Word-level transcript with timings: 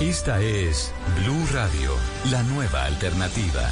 Esta 0.00 0.42
es 0.42 0.92
Blue 1.22 1.46
Radio, 1.54 1.90
la 2.30 2.42
nueva 2.42 2.84
alternativa. 2.84 3.62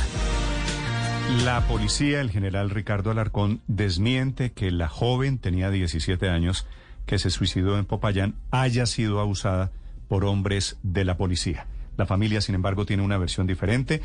La 1.44 1.60
policía, 1.68 2.22
el 2.22 2.30
general 2.30 2.70
Ricardo 2.70 3.10
Alarcón, 3.10 3.60
desmiente 3.66 4.50
que 4.52 4.70
la 4.70 4.88
joven 4.88 5.36
tenía 5.36 5.68
17 5.68 6.30
años 6.30 6.66
que 7.04 7.18
se 7.18 7.28
suicidó 7.28 7.78
en 7.78 7.84
Popayán 7.84 8.36
haya 8.50 8.86
sido 8.86 9.20
abusada 9.20 9.70
por 10.08 10.24
hombres 10.24 10.78
de 10.82 11.04
la 11.04 11.18
policía. 11.18 11.66
La 11.98 12.06
familia, 12.06 12.40
sin 12.40 12.54
embargo, 12.54 12.86
tiene 12.86 13.02
una 13.02 13.18
versión 13.18 13.46
diferente, 13.46 14.00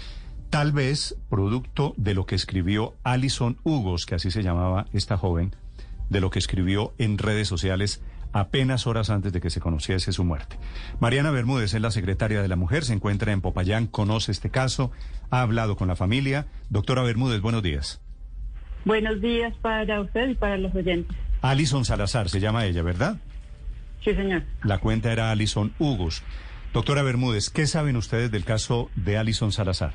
tal 0.49 0.73
vez 0.73 1.15
producto 1.29 1.93
de 1.95 2.15
lo 2.15 2.25
que 2.25 2.35
escribió 2.35 2.95
Alison 3.05 3.59
Hugos, 3.63 4.05
que 4.05 4.15
así 4.15 4.29
se 4.29 4.43
llamaba 4.43 4.87
esta 4.91 5.15
joven, 5.15 5.55
de 6.09 6.19
lo 6.19 6.31
que 6.31 6.39
escribió 6.39 6.93
en 6.97 7.17
redes 7.17 7.47
sociales 7.47 8.01
apenas 8.33 8.87
horas 8.87 9.09
antes 9.09 9.33
de 9.33 9.41
que 9.41 9.49
se 9.49 9.59
conociese 9.59 10.11
su 10.11 10.23
muerte. 10.23 10.57
Mariana 10.99 11.31
Bermúdez 11.31 11.73
es 11.73 11.81
la 11.81 11.91
secretaria 11.91 12.41
de 12.41 12.47
la 12.47 12.55
mujer, 12.55 12.83
se 12.83 12.93
encuentra 12.93 13.31
en 13.31 13.41
Popayán, 13.41 13.87
conoce 13.87 14.31
este 14.31 14.49
caso, 14.49 14.91
ha 15.29 15.41
hablado 15.41 15.75
con 15.75 15.87
la 15.87 15.95
familia. 15.95 16.47
Doctora 16.69 17.01
Bermúdez, 17.01 17.41
buenos 17.41 17.63
días. 17.63 18.01
Buenos 18.85 19.21
días 19.21 19.53
para 19.61 20.01
usted 20.01 20.29
y 20.29 20.35
para 20.35 20.57
los 20.57 20.73
oyentes. 20.73 21.15
Alison 21.41 21.85
Salazar 21.85 22.29
se 22.29 22.39
llama 22.39 22.65
ella, 22.65 22.81
¿verdad? 22.81 23.17
Sí, 24.03 24.13
señor. 24.13 24.43
La 24.63 24.77
cuenta 24.77 25.11
era 25.11 25.31
Alison 25.31 25.73
Hugos. 25.79 26.23
Doctora 26.73 27.01
Bermúdez, 27.01 27.49
¿qué 27.49 27.67
saben 27.67 27.97
ustedes 27.97 28.31
del 28.31 28.45
caso 28.45 28.89
de 28.95 29.17
Alison 29.17 29.51
Salazar? 29.51 29.93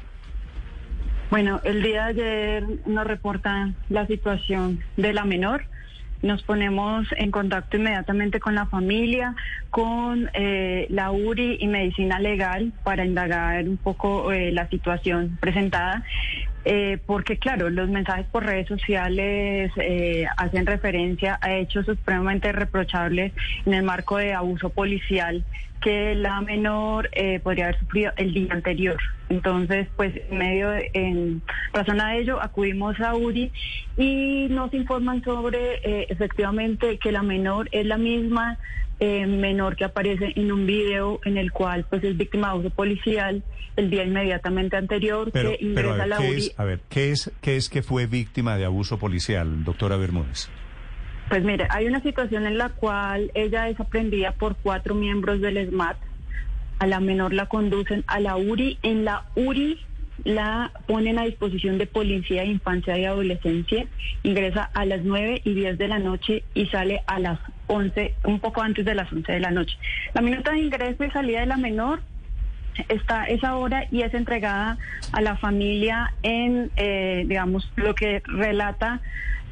Bueno, 1.31 1.61
el 1.65 1.83
día 1.83 2.07
de 2.07 2.11
ayer 2.11 2.65
nos 2.87 3.07
reportan 3.07 3.77
la 3.89 4.07
situación 4.07 4.81
de 4.97 5.13
la 5.13 5.25
menor 5.25 5.67
nos 6.23 6.43
ponemos 6.43 7.07
en 7.17 7.31
contacto 7.31 7.77
inmediatamente 7.77 8.41
con 8.41 8.55
la 8.55 8.67
familia, 8.67 9.35
con 9.71 10.31
eh, 10.35 10.87
la 10.89 11.11
URI 11.11 11.59
y 11.61 11.69
medicina 11.69 12.19
legal 12.19 12.73
para 12.83 13.05
indagar 13.05 13.69
un 13.69 13.77
poco 13.77 14.33
eh, 14.33 14.53
la 14.53 14.69
situación 14.69 15.37
presentada. 15.41 16.05
Eh, 16.65 16.99
porque 17.05 17.39
claro, 17.39 17.69
los 17.69 17.89
mensajes 17.89 18.27
por 18.27 18.45
redes 18.45 18.69
sociales 18.69 19.71
hacen 20.37 20.67
referencia 20.67 21.39
a 21.43 21.55
hechos 21.55 21.87
supremamente 21.87 22.53
reprochables 22.53 23.33
en 23.67 23.75
el 23.75 23.83
marco 23.83 24.17
de 24.17 24.33
abuso 24.33 24.71
policial 24.71 25.45
que 25.85 26.15
la 26.15 26.41
menor 26.41 27.11
eh, 27.13 27.41
podría 27.41 27.67
haber 27.67 27.79
sufrido 27.79 28.11
el 28.17 28.33
día 28.33 28.55
anterior. 28.55 28.97
Entonces, 29.29 29.87
pues 29.97 30.15
en 30.31 30.39
medio 30.39 30.71
de, 30.71 30.91
en 30.95 31.43
razón 31.75 32.01
a 32.01 32.17
ello, 32.17 32.43
acudimos 32.43 32.99
a 33.01 33.15
URI 33.15 33.53
y 33.99 34.47
nos 34.49 34.73
informan 34.73 35.23
sobre 35.23 35.75
eh, 35.85 36.07
efectivamente 36.09 36.99
que 36.99 37.13
la 37.13 37.23
menor 37.23 37.69
es 37.71 37.85
la 37.85 37.99
misma 37.99 38.59
eh, 39.01 39.27
menor 39.27 39.77
que 39.77 39.85
aparece 39.85 40.33
en 40.37 40.53
un 40.53 40.67
video 40.67 41.21
en 41.25 41.37
el 41.37 41.53
cual 41.53 41.85
pues 41.89 42.05
es 42.05 42.17
víctima 42.17 42.49
de 42.49 42.53
abuso 42.55 42.71
policial 42.71 43.43
el 43.77 43.91
día 43.91 44.05
inmediatamente 44.05 44.77
anterior 44.77 45.33
que 45.33 45.59
ingresa 45.61 46.05
a, 46.05 46.07
la 46.07 46.21
URI. 46.21 46.53
a 46.57 46.65
ver, 46.65 46.81
¿qué 46.89 47.11
es, 47.11 47.33
¿qué 47.41 47.57
es 47.57 47.69
que 47.69 47.83
fue 47.83 48.07
víctima 48.07 48.57
de 48.57 48.65
abuso 48.65 48.99
policial, 48.99 49.65
doctora 49.65 49.97
Bermúdez? 49.97 50.49
Pues 51.29 51.43
mire, 51.43 51.67
hay 51.71 51.87
una 51.87 52.03
situación 52.03 52.47
en 52.47 52.59
la 52.59 52.69
cual 52.69 53.31
ella 53.35 53.69
es 53.69 53.81
aprendida 53.81 54.33
por 54.33 54.57
cuatro 54.57 54.95
miembros 54.95 55.41
del 55.41 55.69
SMAT. 55.69 55.97
A 56.79 56.87
la 56.87 57.01
menor 57.01 57.33
la 57.33 57.47
conducen 57.47 58.05
a 58.07 58.21
la 58.21 58.37
URI. 58.37 58.79
En 58.83 59.05
la 59.05 59.25
URI 59.35 59.81
la 60.25 60.71
ponen 60.87 61.19
a 61.19 61.25
disposición 61.25 61.79
de 61.79 61.87
Policía 61.87 62.43
de 62.43 62.49
Infancia 62.49 62.99
y 62.99 63.07
Adolescencia. 63.07 63.87
Ingresa 64.23 64.71
a 64.75 64.85
las 64.85 65.03
9 65.03 65.41
y 65.45 65.55
10 65.55 65.79
de 65.79 65.89
la 65.89 65.99
noche 65.99 66.45
y 66.53 66.67
sale 66.67 67.01
a 67.07 67.19
las 67.19 67.41
11, 67.75 68.15
un 68.25 68.41
poco 68.41 68.63
antes 68.63 68.85
de 68.85 68.95
las 68.95 69.13
11 69.13 69.33
de 69.33 69.41
la 69.41 69.51
noche. 69.51 69.77
La 70.15 70.23
minuta 70.23 70.53
de 70.53 70.61
ingreso 70.61 71.05
y 71.05 71.11
salida 71.11 71.41
de 71.41 71.47
la 71.47 71.57
menor 71.57 72.01
está 72.89 73.25
esa 73.27 73.57
hora 73.57 73.87
y 73.91 74.03
es 74.03 74.15
entregada 74.15 74.79
a 75.13 75.21
la 75.21 75.37
familia 75.37 76.13
en, 76.23 76.71
eh, 76.77 77.25
digamos, 77.27 77.71
lo 77.77 77.95
que 77.95 78.23
relata 78.27 79.01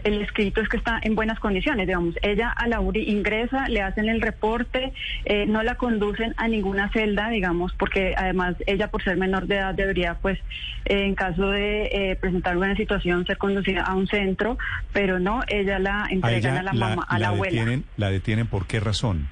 el 0.05 0.21
escrito 0.23 0.61
es 0.61 0.69
que 0.69 0.77
está 0.77 1.01
en 1.03 1.15
buenas 1.15 1.39
condiciones, 1.39 1.87
digamos. 1.87 2.15
Ella 2.23 2.51
a 2.51 2.69
la 2.69 2.81
URI 2.81 3.11
ingresa, 3.11 3.69
le 3.69 3.83
hacen 3.83 4.09
el 4.09 4.21
reporte, 4.21 4.93
eh, 5.25 5.47
no 5.47 5.63
la 5.63 5.77
conducen 5.77 6.35
a 6.37 6.49
ninguna 6.49 6.91
celda, 6.91 7.29
digamos, 7.29 7.73
porque 7.75 8.15
además 8.17 8.57
ella 8.67 8.89
por 8.89 9.03
ser 9.03 9.17
menor 9.17 9.47
de 9.47 9.57
edad 9.57 9.75
debería, 9.75 10.15
pues, 10.15 10.39
eh, 10.85 11.05
en 11.05 11.15
caso 11.15 11.51
de 11.51 11.85
eh, 11.93 12.17
presentar 12.17 12.57
una 12.57 12.77
situación, 12.77 13.27
ser 13.27 13.39
conducida 13.39 13.83
a 13.83 13.95
un 13.95 14.07
centro, 14.07 14.59
pero 14.93 15.19
no, 15.19 15.43
ella 15.49 15.79
la 15.79 16.07
entregan 16.11 16.59
a, 16.59 16.63
la, 16.63 16.73
mamá, 16.73 17.07
a 17.09 17.19
la, 17.19 17.29
abuela. 17.29 17.61
Detienen, 17.61 17.85
¿La 17.97 18.11
detienen 18.11 18.47
por 18.47 18.67
qué 18.67 18.81
razón? 18.81 19.29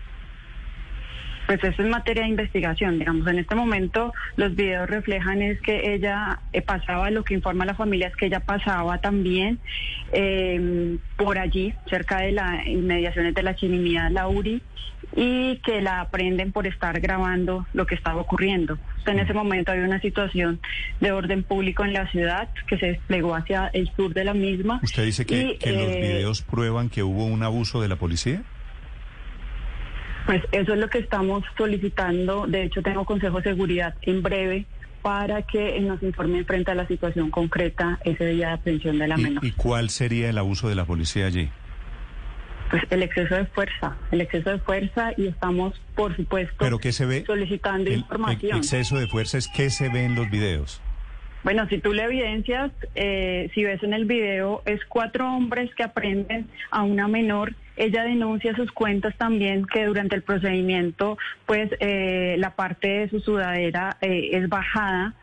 Pues 1.50 1.65
eso 1.65 1.83
es 1.83 1.88
materia 1.88 2.22
de 2.22 2.28
investigación, 2.28 3.00
digamos. 3.00 3.27
En 3.27 3.41
este 3.41 3.56
momento 3.56 4.12
los 4.37 4.55
videos 4.55 4.88
reflejan 4.88 5.43
es 5.43 5.61
que 5.61 5.94
ella 5.94 6.38
eh, 6.53 6.62
pasaba, 6.62 7.11
lo 7.11 7.25
que 7.25 7.34
informa 7.34 7.65
la 7.65 7.75
familia 7.75 8.06
es 8.06 8.15
que 8.15 8.27
ella 8.27 8.38
pasaba 8.38 8.99
también 8.99 9.59
em, 10.12 10.99
por 11.16 11.41
allí, 11.41 11.75
cerca 11.88 12.19
de 12.19 12.31
las 12.31 12.65
inmediaciones 12.69 13.34
de 13.34 13.43
la 13.43 13.56
Chinimía 13.56 14.11
Lauri, 14.11 14.62
y 15.16 15.56
que 15.65 15.81
la 15.81 16.03
aprenden 16.03 16.53
por 16.53 16.69
estar 16.69 17.00
grabando 17.00 17.67
lo 17.72 17.84
que 17.84 17.97
estaba 17.97 18.21
ocurriendo. 18.21 18.78
en 19.06 19.19
ese 19.19 19.34
momento 19.34 19.72
había 19.72 19.87
una 19.87 20.00
situación 20.00 20.61
de 21.00 21.11
orden 21.11 21.43
público 21.43 21.84
en 21.84 21.94
la 21.94 22.09
ciudad 22.12 22.49
que 22.69 22.78
se 22.78 22.87
desplegó 22.87 23.34
hacia 23.34 23.67
el 23.72 23.91
sur 23.97 24.15
de 24.15 24.22
la 24.22 24.34
misma. 24.34 24.78
¿Usted 24.84 25.05
dice 25.05 25.27
que, 25.27 25.59
que 25.59 25.72
los 25.72 25.82
eh, 25.82 26.00
videos 26.00 26.43
prueban 26.43 26.91
que 26.91 27.03
hubo 27.03 27.25
un 27.25 27.43
abuso 27.43 27.82
de 27.82 27.88
la 27.88 27.97
policía? 27.97 28.44
Pues 30.30 30.44
eso 30.52 30.74
es 30.74 30.78
lo 30.78 30.88
que 30.88 30.98
estamos 30.98 31.42
solicitando. 31.58 32.46
De 32.46 32.62
hecho, 32.62 32.82
tengo 32.82 33.04
Consejo 33.04 33.38
de 33.38 33.50
Seguridad 33.50 33.96
en 34.02 34.22
breve 34.22 34.64
para 35.02 35.42
que 35.42 35.80
nos 35.80 36.00
informen 36.04 36.46
frente 36.46 36.70
a 36.70 36.76
la 36.76 36.86
situación 36.86 37.32
concreta 37.32 37.98
ese 38.04 38.26
día 38.26 38.46
de 38.46 38.52
aprehensión 38.52 39.00
de 39.00 39.08
la 39.08 39.16
menor. 39.16 39.44
¿Y 39.44 39.50
cuál 39.50 39.90
sería 39.90 40.30
el 40.30 40.38
abuso 40.38 40.69
de 40.69 40.76
la 40.76 40.84
policía 40.84 41.26
allí? 41.26 41.50
Pues 42.70 42.84
el 42.90 43.02
exceso 43.02 43.34
de 43.34 43.46
fuerza, 43.46 43.96
el 44.12 44.20
exceso 44.20 44.50
de 44.50 44.58
fuerza 44.60 45.10
y 45.16 45.26
estamos, 45.26 45.74
por 45.96 46.14
supuesto, 46.14 46.54
¿Pero 46.60 46.78
qué 46.78 46.92
se 46.92 47.06
ve? 47.06 47.24
solicitando 47.26 47.90
información. 47.90 48.52
El 48.52 48.58
exceso 48.58 49.00
de 49.00 49.08
fuerza 49.08 49.36
es 49.36 49.48
qué 49.48 49.69
se 49.69 49.88
ve 49.88 50.04
en 50.04 50.14
los 50.14 50.30
videos. 50.30 50.80
Bueno, 51.42 51.66
si 51.68 51.78
tú 51.78 51.94
le 51.94 52.04
evidencias, 52.04 52.70
eh, 52.94 53.50
si 53.54 53.64
ves 53.64 53.82
en 53.82 53.94
el 53.94 54.04
video, 54.04 54.62
es 54.66 54.84
cuatro 54.84 55.26
hombres 55.26 55.74
que 55.74 55.82
aprenden 55.82 56.48
a 56.70 56.82
una 56.82 57.08
menor. 57.08 57.54
Ella 57.76 58.04
denuncia 58.04 58.54
sus 58.54 58.70
cuentas 58.72 59.16
también 59.16 59.64
que 59.64 59.86
durante 59.86 60.16
el 60.16 60.22
procedimiento, 60.22 61.16
pues 61.46 61.70
eh, 61.80 62.36
la 62.38 62.56
parte 62.56 62.88
de 62.88 63.08
su 63.08 63.20
sudadera 63.20 63.96
eh, 64.02 64.30
es 64.32 64.50
bajada 64.50 65.14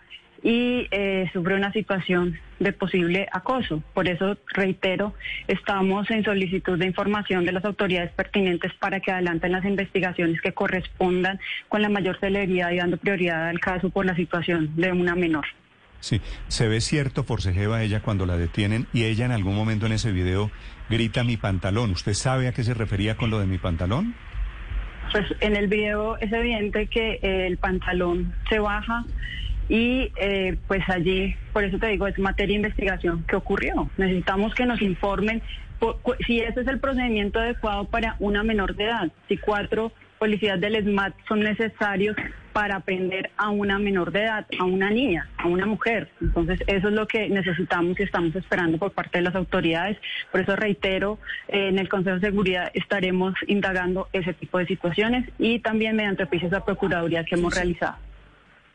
y 0.42 0.88
sufre 1.34 1.56
una 1.56 1.74
situación 1.74 2.40
de 2.60 2.72
posible 2.72 3.28
acoso. 3.32 3.84
Por 3.94 4.08
eso, 4.08 4.38
reitero, 4.54 5.14
estamos 5.48 6.10
en 6.10 6.24
solicitud 6.24 6.80
de 6.80 6.86
información 6.86 7.44
de 7.44 7.52
las 7.52 7.66
autoridades 7.66 8.12
pertinentes 8.12 8.72
para 8.76 9.00
que 9.00 9.12
adelanten 9.12 9.52
las 9.52 9.66
investigaciones 9.66 10.40
que 10.42 10.54
correspondan 10.54 11.40
con 11.68 11.82
la 11.82 11.90
mayor 11.90 12.20
celeridad 12.20 12.72
y 12.72 12.78
dando 12.78 12.98
prioridad 12.98 13.50
al 13.50 13.60
caso 13.60 13.90
por 13.90 14.06
la 14.06 14.16
situación 14.16 14.76
de 14.76 14.92
una 14.92 15.16
menor. 15.16 15.46
Sí, 16.00 16.22
se 16.48 16.68
ve 16.68 16.82
cierto 16.82 17.24
forcejeo 17.24 17.78
ella 17.78 18.02
cuando 18.02 18.26
la 18.26 18.38
detienen 18.38 18.88
y 18.94 19.04
ella 19.04 19.26
en 19.26 19.32
algún 19.32 19.56
momento 19.56 19.86
en 19.86 19.94
ese 19.94 20.12
video 20.12 20.52
grita 20.90 21.24
mi 21.24 21.38
pantalón. 21.38 21.92
¿Usted 21.92 22.14
sabe 22.14 22.48
a 22.48 22.52
qué 22.52 22.64
se 22.64 22.74
refería 22.74 23.16
con 23.16 23.30
lo 23.30 23.40
de 23.40 23.46
mi 23.46 23.58
pantalón? 23.58 24.16
Pues 25.12 25.26
en 25.40 25.56
el 25.56 25.68
video 25.68 26.18
es 26.18 26.32
evidente 26.32 26.88
que 26.88 27.20
eh, 27.22 27.48
el 27.48 27.58
pantalón 27.58 28.34
se 28.50 28.60
baja 28.60 29.06
y 29.70 30.12
eh, 30.18 30.58
pues 30.68 30.82
allí, 30.88 31.36
por 31.52 31.64
eso 31.64 31.78
te 31.78 31.88
digo, 31.88 32.08
es 32.08 32.18
materia 32.20 32.54
de 32.54 32.68
investigación. 32.68 33.26
¿Qué 33.28 33.36
ocurrió? 33.36 33.90
Necesitamos 33.98 34.54
que 34.54 34.66
nos 34.66 34.82
informen 34.82 35.42
si 36.26 36.40
ese 36.40 36.62
es 36.62 36.68
el 36.68 36.80
procedimiento 36.80 37.40
adecuado 37.40 37.86
para 37.86 38.16
una 38.20 38.44
menor 38.44 38.76
de 38.76 38.86
edad, 38.86 39.12
si 39.28 39.38
cuatro 39.38 39.92
policías 40.18 40.60
del 40.60 40.84
SMAT 40.84 41.14
son 41.28 41.42
necesarios 41.42 42.16
para 42.54 42.78
aprender 42.78 43.30
a 43.38 43.50
una 43.50 43.78
menor 43.78 44.12
de 44.12 44.24
edad, 44.24 44.48
a 44.58 44.64
una 44.64 44.90
niña, 44.90 45.30
a 45.38 45.48
una 45.48 45.66
mujer. 45.66 46.10
Entonces, 46.20 46.60
eso 46.66 46.88
es 46.88 46.94
lo 46.94 47.08
que 47.08 47.30
necesitamos 47.30 48.00
y 48.00 48.04
estamos 48.04 48.36
esperando 48.36 48.78
por 48.80 48.92
parte 48.92 49.20
de 49.20 49.24
las 49.24 49.36
autoridades. 49.36 49.98
Por 50.32 50.42
eso 50.42 50.56
reitero, 50.56 51.20
eh, 51.48 51.68
en 51.70 51.78
el 51.78 51.88
Consejo 51.88 52.16
de 52.16 52.28
Seguridad 52.28 52.72
estaremos 52.74 53.36
indagando 53.46 54.08
ese 54.12 54.34
tipo 54.34 54.58
de 54.58 54.66
situaciones 54.66 55.30
y 55.38 55.60
también 55.60 55.96
mediante 55.96 56.24
oficios 56.24 56.50
de 56.52 56.62
Procuraduría 56.62 57.24
que 57.24 57.36
hemos 57.36 57.54
realizado. 57.54 57.98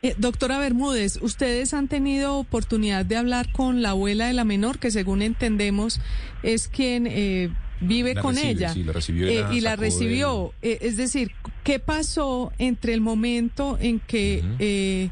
Eh, 0.01 0.15
doctora 0.17 0.59
Bermúdez, 0.59 1.17
ustedes 1.21 1.73
han 1.73 1.87
tenido 1.87 2.35
oportunidad 2.35 3.05
de 3.05 3.15
hablar 3.15 3.51
con 3.53 3.81
la 3.81 3.91
abuela 3.91 4.27
de 4.27 4.33
la 4.33 4.43
menor, 4.43 4.77
que 4.77 4.91
según 4.91 5.21
entendemos 5.21 6.01
es 6.43 6.67
quien 6.67 7.07
eh, 7.07 7.49
vive 7.83 8.15
con 8.15 8.37
ella 8.37 8.73
eh, 8.75 9.45
y 9.51 9.61
la 9.61 9.75
recibió. 9.75 10.53
Eh, 10.61 10.79
es 10.81 10.97
decir, 10.97 11.31
¿qué 11.63 11.79
pasó 11.79 12.51
entre 12.57 12.93
el 12.93 13.01
momento 13.01 13.77
en 13.79 13.99
que 13.99 14.43
eh, 14.59 15.09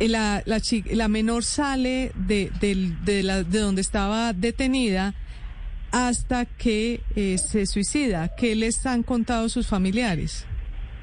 la, 0.00 0.42
la, 0.46 0.60
la, 0.90 1.08
menor 1.08 1.44
sale 1.44 2.12
de, 2.14 2.50
de, 2.60 3.22
la, 3.22 3.42
de 3.42 3.58
donde 3.58 3.80
estaba 3.80 4.32
detenida 4.32 5.14
hasta 5.90 6.44
que 6.46 7.00
se 7.36 7.66
suicida? 7.66 8.34
¿Qué 8.36 8.54
les 8.54 8.86
han 8.86 9.02
contado 9.02 9.48
sus 9.48 9.66
familiares? 9.66 10.46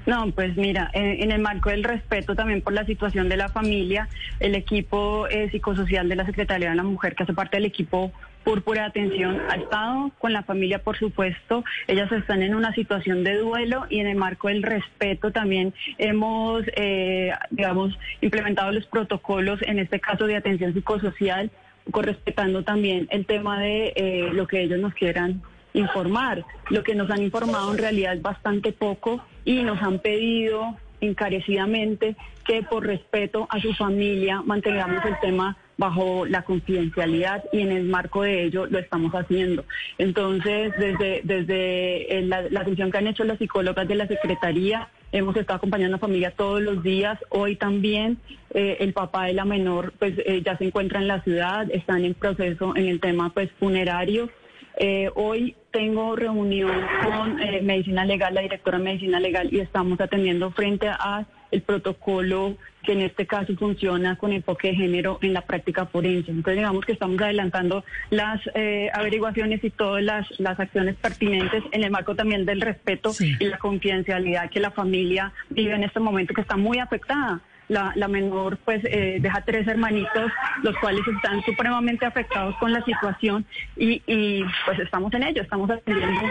No, 0.10 0.32
pues 0.32 0.58
mira, 0.58 0.90
en, 0.94 1.32
el 1.32 1.40
marco 1.40 1.70
del 1.70 1.84
respeto 1.84 2.34
también 2.34 2.64
por 2.64 2.74
la 2.74 2.84
situación 2.84 3.30
de 3.30 3.38
la 3.38 3.50
familia, 3.50 4.10
el 4.40 4.56
equipo 4.56 5.28
eh, 5.28 5.52
psicosocial 5.52 6.10
de 6.10 6.16
la 6.16 6.26
Secretaría 6.26 6.72
de 6.72 6.76
la 6.76 6.82
Mujer, 6.82 7.14
que 7.14 7.24
hace 7.24 7.34
parte 7.34 7.58
del 7.58 7.66
equipo 7.66 8.12
Púrpura 8.44 8.82
de 8.84 8.88
Atención, 8.88 9.42
ha 9.50 9.56
estado 9.56 10.12
con 10.18 10.34
la 10.34 10.44
familia, 10.44 10.80
por 10.80 10.98
supuesto. 10.98 11.64
Ellas 11.88 12.12
están 12.12 12.42
en 12.42 12.56
una 12.56 12.74
situación 12.74 13.24
de 13.24 13.38
duelo 13.38 13.86
y 13.90 14.00
en 14.00 14.08
el 14.08 14.16
marco 14.16 14.48
del 14.48 14.64
respeto 14.64 15.32
también 15.32 15.74
hemos, 15.98 16.64
eh, 16.76 17.32
digamos, 17.52 17.98
implementado 18.22 18.72
los 18.72 18.86
protocolos, 18.88 19.62
en 19.64 19.80
este 19.80 20.00
caso 20.00 20.26
de 20.26 20.38
atención 20.38 20.74
psicosocial, 20.74 21.52
correspetando 21.92 22.64
también 22.64 23.08
el 23.12 23.26
tema 23.26 23.60
de 23.60 23.94
eh, 23.96 24.30
lo 24.34 24.48
que 24.48 24.62
ellos 24.62 24.80
nos 24.80 24.94
quieran 24.94 25.42
informar. 25.74 26.46
Lo 26.70 26.84
que 26.84 26.96
nos 26.96 27.10
han 27.12 27.22
informado 27.22 27.72
en 27.72 27.78
realidad 27.78 28.14
es 28.16 28.22
bastante 28.22 28.72
poco 28.72 29.24
y 29.46 29.64
nos 29.64 29.82
han 29.82 30.00
pedido 30.00 30.78
encarecidamente 31.02 32.16
que 32.46 32.64
por 32.64 32.86
respeto 32.86 33.48
a 33.50 33.60
su 33.60 33.74
familia 33.74 34.42
mantengamos 34.42 35.04
el 35.06 35.20
tema 35.22 35.58
bajo 35.80 36.26
la 36.26 36.42
confidencialidad 36.42 37.42
y 37.54 37.62
en 37.62 37.72
el 37.72 37.86
marco 37.86 38.24
de 38.24 38.44
ello 38.44 38.66
lo 38.66 38.80
estamos 38.80 39.14
haciendo. 39.14 39.64
Entonces, 39.98 40.74
desde, 40.78 41.22
desde 41.24 42.22
la, 42.24 42.60
atención 42.60 42.92
que 42.92 42.98
han 42.98 43.08
hecho 43.08 43.24
las 43.24 43.40
psicólogas 43.40 43.88
de 43.88 43.96
la 43.96 44.06
Secretaría, 44.06 44.90
hemos 45.14 45.38
estado 45.38 45.56
acompañando 45.56 45.96
a 45.96 45.98
la 45.98 46.02
familia 46.02 46.32
todos 46.32 46.62
los 46.62 46.84
días. 46.84 47.18
Hoy 47.30 47.56
también 47.56 48.18
eh, 48.54 48.76
el 48.82 48.92
papá 48.92 49.28
de 49.28 49.34
la 49.34 49.46
menor 49.46 49.94
pues 49.98 50.16
eh, 50.18 50.42
ya 50.46 50.58
se 50.58 50.66
encuentra 50.66 51.00
en 51.00 51.08
la 51.08 51.24
ciudad, 51.24 51.66
están 51.72 52.04
en 52.04 52.14
proceso 52.14 52.76
en 52.76 52.88
el 52.88 53.00
tema 53.00 53.34
pues 53.34 53.50
funerario. 53.58 54.30
Eh, 54.76 55.10
hoy 55.16 55.56
tengo 55.72 56.16
reunión 56.16 56.72
con 57.04 57.42
eh, 57.42 57.62
Medicina 57.62 58.06
Legal, 58.06 58.34
la 58.34 58.42
directora 58.42 58.78
de 58.78 58.84
Medicina 58.84 59.20
Legal, 59.20 59.50
y 59.52 59.60
estamos 59.60 60.00
atendiendo 60.02 60.52
frente 60.52 60.88
a 60.88 61.26
el 61.52 61.62
protocolo 61.62 62.58
que 62.84 62.94
en 62.94 63.02
este 63.02 63.28
caso 63.28 63.54
funciona 63.56 64.16
con 64.16 64.32
enfoque 64.32 64.70
de 64.70 64.76
género 64.76 65.20
en 65.22 65.34
la 65.34 65.42
práctica 65.42 65.86
forense. 65.86 66.32
Entonces, 66.32 66.58
digamos 66.58 66.86
que 66.86 66.94
estamos 66.94 67.22
adelantando 67.22 67.84
las 68.10 68.40
eh, 68.56 68.90
averiguaciones 68.94 69.64
y 69.64 69.70
todas 69.70 70.04
las, 70.04 70.28
las, 70.40 70.60
acciones 70.60 70.96
pertinentes 70.96 71.64
en 71.72 71.84
el 71.84 71.92
marco 71.92 72.16
también 72.16 72.46
del 72.46 72.62
respeto 72.62 73.12
y 73.20 73.46
la 73.46 73.58
confidencialidad 73.58 74.50
que 74.50 74.60
la 74.60 74.72
familia 74.72 75.34
vive 75.50 75.76
en 75.76 75.84
este 75.84 76.00
momento, 76.00 76.34
que 76.34 76.42
está 76.42 76.56
muy 76.56 76.80
afectada. 76.80 77.42
La, 77.70 77.94
la, 77.96 78.08
menor 78.08 78.58
pues 78.66 78.84
eh, 78.84 79.20
deja 79.22 79.42
tres 79.46 79.68
hermanitos, 79.68 80.32
los 80.64 80.76
cuales 80.78 81.02
están 81.08 81.42
supremamente 81.44 82.06
afectados 82.06 82.56
con 82.60 82.74
la 82.74 82.84
situación 82.84 83.46
y, 83.78 84.02
y 84.08 84.44
pues 84.66 84.80
estamos 84.80 85.14
en 85.14 85.24
ello, 85.24 85.44
estamos 85.44 85.70
atendiendo 85.70 86.22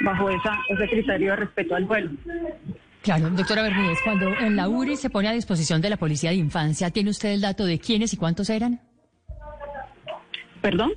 bajo 0.00 0.30
esa, 0.30 0.58
ese 0.68 0.88
criterio 0.88 1.30
de 1.32 1.36
respeto 1.36 1.74
al 1.74 1.84
vuelo. 1.84 2.10
Claro, 3.02 3.30
doctora 3.30 3.62
Bermúdez, 3.62 3.98
cuando 4.02 4.28
en 4.40 4.56
la 4.56 4.68
URI 4.68 4.96
se 4.96 5.10
pone 5.10 5.28
a 5.28 5.32
disposición 5.32 5.80
de 5.80 5.90
la 5.90 5.96
Policía 5.96 6.30
de 6.30 6.36
Infancia, 6.36 6.90
¿tiene 6.90 7.10
usted 7.10 7.30
el 7.30 7.40
dato 7.40 7.64
de 7.64 7.78
quiénes 7.78 8.12
y 8.12 8.16
cuántos 8.16 8.50
eran? 8.50 8.80
¿Perdón? 10.60 10.92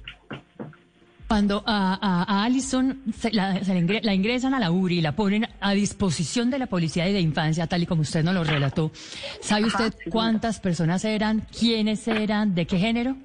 Cuando 1.29 1.63
a, 1.63 2.25
a, 2.27 2.43
Allison 2.43 3.03
la, 3.31 3.61
la, 4.01 4.13
ingresan 4.15 4.55
a 4.55 4.59
la 4.59 4.71
URI 4.71 4.97
y 4.97 5.01
la 5.01 5.11
ponen 5.11 5.45
a 5.61 5.73
disposición 5.73 6.49
de 6.49 6.57
la 6.57 6.65
Policía 6.65 7.05
de 7.05 7.19
Infancia, 7.19 7.67
tal 7.67 7.83
y 7.83 7.85
como 7.85 8.01
usted 8.01 8.23
nos 8.23 8.33
lo 8.33 8.43
relató, 8.43 8.91
¿sabe 9.39 9.65
usted 9.65 9.93
cuántas 10.09 10.59
personas 10.59 11.05
eran, 11.05 11.41
quiénes 11.57 12.07
eran, 12.07 12.55
de 12.55 12.65
qué 12.65 12.79
género? 12.79 13.15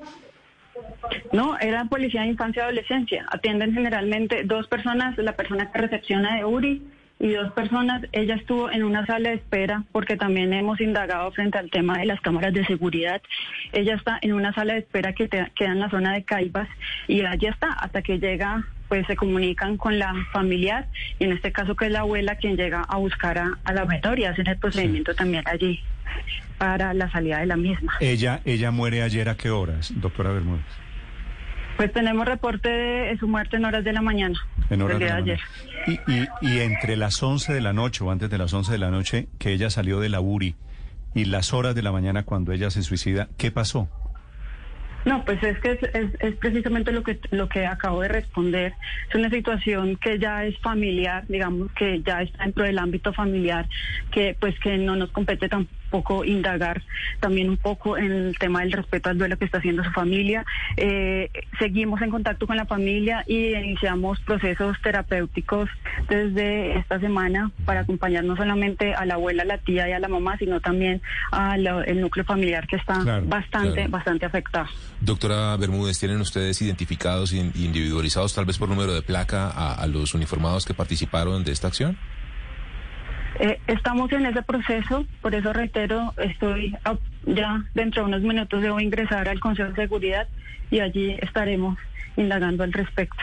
No, 1.32 1.58
era 1.58 1.86
Policía 1.86 2.20
de 2.20 2.28
Infancia 2.28 2.60
y 2.60 2.64
Adolescencia. 2.64 3.26
Atienden 3.32 3.72
generalmente 3.72 4.44
dos 4.44 4.68
personas, 4.68 5.16
la 5.16 5.32
persona 5.32 5.72
que 5.72 5.78
recepciona 5.78 6.36
de 6.36 6.44
URI 6.44 6.82
y 7.24 7.32
dos 7.32 7.50
personas. 7.52 8.02
Ella 8.12 8.34
estuvo 8.34 8.70
en 8.70 8.84
una 8.84 9.06
sala 9.06 9.30
de 9.30 9.36
espera 9.36 9.84
porque 9.92 10.16
también 10.16 10.52
hemos 10.52 10.78
indagado 10.80 11.32
frente 11.32 11.56
al 11.56 11.70
tema 11.70 11.98
de 11.98 12.04
las 12.04 12.20
cámaras 12.20 12.52
de 12.52 12.66
seguridad. 12.66 13.22
Ella 13.72 13.94
está 13.94 14.18
en 14.20 14.34
una 14.34 14.52
sala 14.52 14.74
de 14.74 14.80
espera 14.80 15.14
que 15.14 15.28
queda 15.28 15.72
en 15.72 15.80
la 15.80 15.88
zona 15.88 16.12
de 16.12 16.22
Caibas 16.22 16.68
y 17.08 17.22
allí 17.22 17.46
está 17.46 17.72
hasta 17.72 18.02
que 18.02 18.18
llega 18.18 18.66
pues 18.88 19.06
se 19.06 19.16
comunican 19.16 19.78
con 19.78 19.98
la 19.98 20.12
familiar 20.32 20.86
y 21.18 21.24
en 21.24 21.32
este 21.32 21.50
caso 21.50 21.74
que 21.74 21.86
es 21.86 21.90
la 21.90 22.00
abuela 22.00 22.36
quien 22.36 22.58
llega 22.58 22.82
a 22.82 22.98
buscar 22.98 23.38
a, 23.38 23.72
la 23.72 23.86
menor 23.86 24.18
y 24.18 24.26
hacen 24.26 24.46
el 24.46 24.58
procedimiento 24.58 25.14
también 25.14 25.42
allí 25.46 25.80
para 26.58 26.92
la 26.92 27.10
salida 27.10 27.38
de 27.38 27.46
la 27.46 27.56
misma. 27.56 27.94
Ella 28.00 28.42
ella 28.44 28.70
muere 28.70 29.02
ayer 29.02 29.30
a 29.30 29.36
qué 29.36 29.48
horas, 29.48 29.94
doctora 29.96 30.30
Bermúdez? 30.30 30.83
Pues 31.76 31.92
tenemos 31.92 32.26
reporte 32.26 32.68
de 32.68 33.16
su 33.18 33.26
muerte 33.26 33.56
en 33.56 33.64
horas 33.64 33.84
de 33.84 33.92
la 33.92 34.02
mañana. 34.02 34.38
En 34.70 34.80
horas 34.82 34.98
de, 34.98 35.10
ayer. 35.10 35.40
Y, 35.86 35.98
y, 36.40 36.60
entre 36.60 36.96
las 36.96 37.22
11 37.22 37.52
de 37.52 37.60
la 37.60 37.72
noche 37.72 38.04
o 38.04 38.10
antes 38.10 38.30
de 38.30 38.38
las 38.38 38.52
11 38.52 38.72
de 38.72 38.78
la 38.78 38.90
noche 38.90 39.28
que 39.38 39.52
ella 39.52 39.70
salió 39.70 40.00
de 40.00 40.08
la 40.08 40.20
URI 40.20 40.54
y 41.14 41.26
las 41.26 41.52
horas 41.52 41.74
de 41.74 41.82
la 41.82 41.92
mañana 41.92 42.24
cuando 42.24 42.52
ella 42.52 42.70
se 42.70 42.82
suicida, 42.82 43.28
¿qué 43.36 43.50
pasó? 43.50 43.88
No, 45.04 45.22
pues 45.24 45.42
es 45.42 45.58
que 45.58 45.72
es, 45.72 46.08
es, 46.18 46.34
precisamente 46.36 46.90
lo 46.90 47.02
que 47.02 47.20
lo 47.30 47.48
que 47.48 47.66
acabo 47.66 48.00
de 48.00 48.08
responder. 48.08 48.72
Es 49.08 49.14
una 49.14 49.28
situación 49.28 49.96
que 49.96 50.18
ya 50.18 50.44
es 50.44 50.58
familiar, 50.60 51.26
digamos 51.28 51.70
que 51.72 52.00
ya 52.00 52.22
está 52.22 52.44
dentro 52.44 52.64
del 52.64 52.78
ámbito 52.78 53.12
familiar, 53.12 53.68
que 54.10 54.34
pues 54.40 54.58
que 54.60 54.78
no 54.78 54.96
nos 54.96 55.10
compete 55.10 55.48
tampoco 55.48 55.83
poco 55.94 56.24
indagar 56.24 56.82
también 57.20 57.48
un 57.48 57.56
poco 57.56 57.96
en 57.96 58.10
el 58.10 58.36
tema 58.36 58.62
del 58.62 58.72
respeto 58.72 59.10
al 59.10 59.18
duelo 59.18 59.38
que 59.38 59.44
está 59.44 59.58
haciendo 59.58 59.84
su 59.84 59.92
familia. 59.92 60.44
Eh, 60.76 61.30
seguimos 61.60 62.02
en 62.02 62.10
contacto 62.10 62.48
con 62.48 62.56
la 62.56 62.66
familia 62.66 63.22
y 63.28 63.54
iniciamos 63.54 64.18
procesos 64.20 64.76
terapéuticos 64.82 65.70
desde 66.08 66.76
esta 66.78 66.98
semana 66.98 67.52
para 67.64 67.80
acompañar 67.82 68.24
no 68.24 68.36
solamente 68.36 68.92
a 68.92 69.04
la 69.06 69.14
abuela, 69.14 69.44
a 69.44 69.46
la 69.46 69.58
tía 69.58 69.88
y 69.88 69.92
a 69.92 70.00
la 70.00 70.08
mamá, 70.08 70.36
sino 70.36 70.60
también 70.60 71.00
al 71.30 71.62
núcleo 72.00 72.24
familiar 72.24 72.66
que 72.66 72.74
está 72.74 73.20
bastante, 73.22 73.86
bastante 73.86 74.26
afectado. 74.26 74.66
Doctora 75.00 75.56
Bermúdez, 75.56 76.00
¿tienen 76.00 76.20
ustedes 76.20 76.60
identificados 76.60 77.32
e 77.32 77.36
individualizados 77.36 78.34
tal 78.34 78.46
vez 78.46 78.58
por 78.58 78.68
número 78.68 78.92
de 78.94 79.02
placa 79.02 79.48
a 79.48 79.86
los 79.86 80.12
uniformados 80.14 80.64
que 80.64 80.74
participaron 80.74 81.44
de 81.44 81.52
esta 81.52 81.68
acción? 81.68 81.96
Eh, 83.40 83.58
estamos 83.66 84.12
en 84.12 84.26
ese 84.26 84.42
proceso, 84.42 85.06
por 85.20 85.34
eso 85.34 85.52
reitero, 85.52 86.14
estoy 86.18 86.76
ya 87.26 87.64
dentro 87.74 88.02
de 88.02 88.08
unos 88.08 88.22
minutos 88.22 88.62
debo 88.62 88.80
ingresar 88.80 89.28
al 89.28 89.40
Consejo 89.40 89.70
de 89.70 89.74
Seguridad 89.76 90.28
y 90.70 90.80
allí 90.80 91.16
estaremos 91.20 91.78
indagando 92.16 92.62
al 92.62 92.72
respecto. 92.72 93.22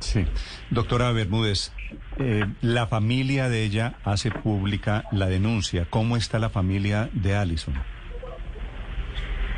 Sí. 0.00 0.26
Doctora 0.70 1.12
Bermúdez, 1.12 1.72
eh, 2.18 2.44
la 2.60 2.86
familia 2.86 3.48
de 3.48 3.64
ella 3.64 3.94
hace 4.04 4.30
pública 4.30 5.04
la 5.12 5.26
denuncia. 5.26 5.86
¿Cómo 5.88 6.16
está 6.16 6.38
la 6.38 6.50
familia 6.50 7.08
de 7.12 7.36
Allison? 7.36 7.74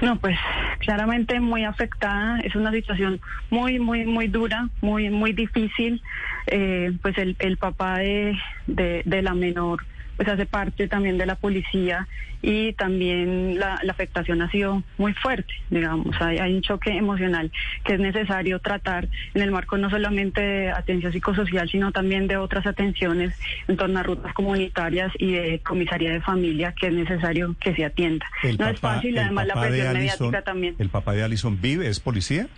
No, 0.03 0.17
pues 0.17 0.37
claramente 0.81 1.41
muy 1.41 1.65
afectada. 1.65 2.39
Es 2.41 2.55
una 2.55 2.71
situación 2.71 3.21
muy, 3.51 3.79
muy, 3.79 4.05
muy 4.05 4.29
dura, 4.29 4.69
muy, 4.81 5.11
muy 5.11 5.33
difícil. 5.33 6.03
Eh, 6.47 6.93
pues 7.03 7.17
el, 7.19 7.37
el 7.39 7.57
papá 7.57 7.99
de, 7.99 8.39
de, 8.67 9.03
de 9.05 9.23
la 9.23 9.35
menor 9.35 9.85
pues 10.17 10.29
hace 10.29 10.47
parte 10.47 10.89
también 10.89 11.19
de 11.19 11.27
la 11.27 11.37
policía 11.37 12.09
y 12.43 12.73
también 12.75 13.59
la, 13.59 13.81
afectación 13.89 14.43
ha 14.43 14.51
sido 14.51 14.83
muy 14.99 15.15
fuerte, 15.15 15.53
digamos, 15.71 16.15
hay, 16.21 16.39
hay, 16.39 16.55
un 16.55 16.63
choque 16.63 16.91
emocional 16.91 17.51
que 17.85 17.95
es 17.95 18.01
necesario 18.01 18.59
tratar 18.61 19.09
en 19.35 19.43
el 19.43 19.51
marco 19.51 19.79
no 19.79 19.89
solamente 19.89 20.41
de 20.41 20.71
atención 20.71 21.13
psicosocial, 21.13 21.69
sino 21.69 21.93
también 21.93 22.27
de 22.27 22.37
otras 22.37 22.67
atenciones 22.67 23.35
en 23.69 23.77
torno 23.77 23.99
a 23.99 24.03
rutas 24.03 24.35
comunitarias 24.35 25.13
y 25.19 25.33
de 25.33 25.59
comisaría 25.61 26.13
de 26.13 26.21
familia 26.21 26.73
que 26.73 26.89
es 26.89 26.93
necesario 26.93 27.57
que 27.59 27.75
se 27.75 27.85
atienda. 27.85 28.27
no 28.59 28.69
es 28.69 28.81
fácil, 28.81 29.19
además 29.19 29.47
la 29.47 29.55
presión 29.55 29.93
mediática 29.95 30.43
también. 30.43 30.75
¿El 30.79 30.89
papá 30.89 31.13
de 31.13 31.25
Alison 31.25 31.61
vive? 31.61 31.89
¿Es 31.89 32.01
policía? 32.01 32.49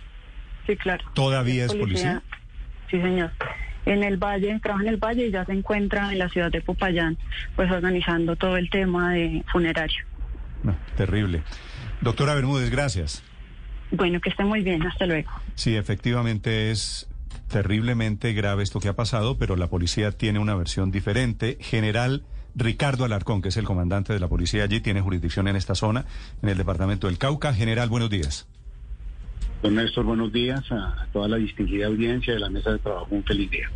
Sí, 0.67 0.75
claro. 0.75 1.05
¿Todavía 1.13 1.65
es 1.65 1.73
policía? 1.73 2.21
Sí, 2.89 2.99
señor 3.01 3.31
en 3.93 4.03
el 4.03 4.17
Valle, 4.17 4.59
trabaja 4.61 4.83
en 4.83 4.89
el 4.89 4.97
Valle 4.97 5.27
y 5.27 5.31
ya 5.31 5.45
se 5.45 5.53
encuentra 5.53 6.11
en 6.11 6.19
la 6.19 6.29
ciudad 6.29 6.51
de 6.51 6.61
Popayán, 6.61 7.17
pues 7.55 7.71
organizando 7.71 8.35
todo 8.35 8.57
el 8.57 8.69
tema 8.69 9.13
de 9.13 9.43
funerario. 9.51 10.03
terrible. 10.95 11.41
Doctora 12.01 12.33
Bermúdez, 12.33 12.69
gracias. 12.69 13.23
Bueno, 13.91 14.21
que 14.21 14.29
esté 14.29 14.43
muy 14.43 14.61
bien, 14.61 14.85
hasta 14.85 15.05
luego. 15.05 15.31
Sí, 15.55 15.75
efectivamente 15.75 16.71
es 16.71 17.09
terriblemente 17.49 18.33
grave 18.33 18.63
esto 18.63 18.79
que 18.79 18.87
ha 18.87 18.95
pasado, 18.95 19.37
pero 19.37 19.55
la 19.55 19.67
policía 19.67 20.11
tiene 20.11 20.39
una 20.39 20.55
versión 20.55 20.91
diferente. 20.91 21.57
General 21.59 22.23
Ricardo 22.55 23.05
Alarcón, 23.05 23.41
que 23.41 23.49
es 23.49 23.57
el 23.57 23.65
comandante 23.65 24.13
de 24.13 24.19
la 24.19 24.27
policía 24.27 24.63
allí, 24.63 24.81
tiene 24.81 25.01
jurisdicción 25.01 25.47
en 25.47 25.55
esta 25.55 25.75
zona, 25.75 26.05
en 26.41 26.49
el 26.49 26.57
departamento 26.57 27.07
del 27.07 27.17
Cauca. 27.17 27.53
General, 27.53 27.89
buenos 27.89 28.09
días. 28.09 28.47
Don 29.61 29.75
Néstor, 29.75 30.05
buenos 30.05 30.31
días 30.31 30.71
a, 30.71 31.07
toda 31.11 31.27
la 31.27 31.35
distinguida 31.35 31.87
audiencia 31.87 32.33
de 32.33 32.39
la 32.39 32.49
mesa 32.49 32.71
de 32.71 32.79
trabajo. 32.79 33.07
Un 33.11 33.23
feliz 33.23 33.51
día. 33.51 33.69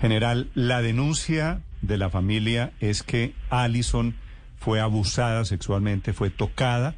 General, 0.00 0.48
la 0.54 0.82
denuncia 0.82 1.60
de 1.80 1.96
la 1.96 2.10
familia 2.10 2.72
es 2.80 3.04
que 3.04 3.34
Allison 3.48 4.14
fue 4.56 4.80
abusada 4.80 5.44
sexualmente, 5.44 6.12
fue 6.12 6.30
tocada 6.30 6.96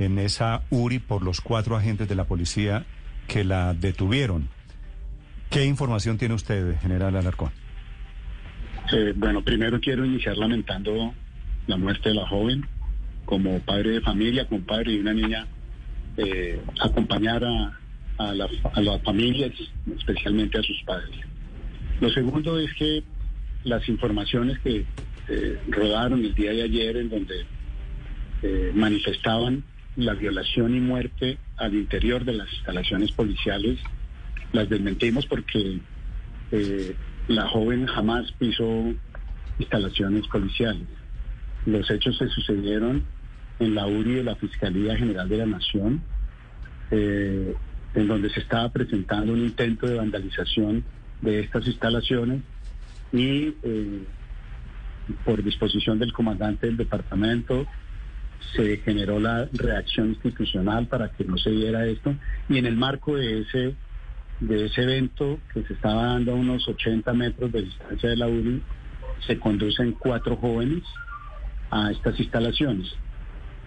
en 0.00 0.18
esa 0.18 0.62
URI 0.70 0.98
por 0.98 1.22
los 1.22 1.40
cuatro 1.40 1.76
agentes 1.76 2.08
de 2.08 2.16
la 2.16 2.24
policía 2.24 2.84
que 3.28 3.44
la 3.44 3.72
detuvieron. 3.72 4.48
¿Qué 5.50 5.64
información 5.64 6.18
tiene 6.18 6.34
usted, 6.34 6.78
general 6.80 7.14
Alarcón? 7.14 7.50
Eh, 8.92 9.12
bueno, 9.16 9.42
primero 9.42 9.80
quiero 9.80 10.04
iniciar 10.04 10.36
lamentando 10.36 11.14
la 11.68 11.76
muerte 11.76 12.08
de 12.08 12.16
la 12.16 12.26
joven. 12.26 12.66
Como 13.24 13.58
padre 13.60 13.90
de 13.90 14.00
familia, 14.00 14.46
como 14.46 14.62
padre 14.62 14.92
de 14.92 15.00
una 15.00 15.12
niña, 15.12 15.46
eh, 16.16 16.60
acompañar 16.80 17.44
a, 17.44 17.78
la- 18.34 18.48
las 18.76 19.02
familias, 19.02 19.52
especialmente 19.98 20.58
a 20.58 20.62
sus 20.62 20.82
padres. 20.84 21.16
Lo 22.00 22.10
segundo 22.10 22.58
es 22.58 22.72
que 22.74 23.02
las 23.64 23.88
informaciones 23.88 24.58
que 24.60 24.84
eh, 25.28 25.58
rodaron 25.68 26.24
el 26.24 26.34
día 26.34 26.52
de 26.52 26.62
ayer 26.62 26.96
en 26.98 27.10
donde 27.10 27.44
eh, 28.42 28.72
manifestaban 28.74 29.64
la 29.96 30.14
violación 30.14 30.74
y 30.76 30.80
muerte 30.80 31.38
al 31.56 31.74
interior 31.74 32.24
de 32.24 32.34
las 32.34 32.52
instalaciones 32.52 33.12
policiales, 33.12 33.78
las 34.52 34.68
desmentimos 34.68 35.26
porque 35.26 35.80
eh, 36.52 36.94
la 37.28 37.48
joven 37.48 37.86
jamás 37.86 38.30
pisó 38.32 38.92
instalaciones 39.58 40.26
policiales. 40.28 40.86
Los 41.64 41.90
hechos 41.90 42.16
se 42.18 42.28
sucedieron 42.28 43.04
en 43.58 43.74
la 43.74 43.86
URI 43.86 44.14
de 44.14 44.24
la 44.24 44.36
Fiscalía 44.36 44.96
General 44.96 45.28
de 45.28 45.36
la 45.38 45.46
Nación, 45.46 46.02
eh, 46.90 47.54
en 47.94 48.08
donde 48.08 48.30
se 48.30 48.40
estaba 48.40 48.68
presentando 48.70 49.32
un 49.32 49.40
intento 49.40 49.86
de 49.86 49.96
vandalización 49.96 50.84
de 51.22 51.40
estas 51.40 51.66
instalaciones 51.66 52.42
y 53.12 53.54
eh, 53.62 54.04
por 55.24 55.42
disposición 55.42 55.98
del 55.98 56.12
comandante 56.12 56.66
del 56.66 56.76
departamento 56.76 57.66
se 58.54 58.78
generó 58.78 59.18
la 59.18 59.48
reacción 59.52 60.08
institucional 60.08 60.86
para 60.88 61.10
que 61.10 61.24
no 61.24 61.38
se 61.38 61.50
diera 61.50 61.86
esto 61.86 62.14
y 62.48 62.58
en 62.58 62.66
el 62.66 62.76
marco 62.76 63.16
de 63.16 63.40
ese 63.40 63.74
de 64.40 64.66
ese 64.66 64.82
evento 64.82 65.38
que 65.54 65.62
se 65.62 65.72
estaba 65.72 66.08
dando 66.08 66.32
a 66.32 66.34
unos 66.34 66.68
80 66.68 67.10
metros 67.14 67.50
de 67.52 67.62
distancia 67.62 68.10
de 68.10 68.16
la 68.16 68.28
URI 68.28 68.62
se 69.26 69.38
conducen 69.38 69.92
cuatro 69.92 70.36
jóvenes 70.36 70.82
a 71.70 71.90
estas 71.90 72.18
instalaciones. 72.20 72.94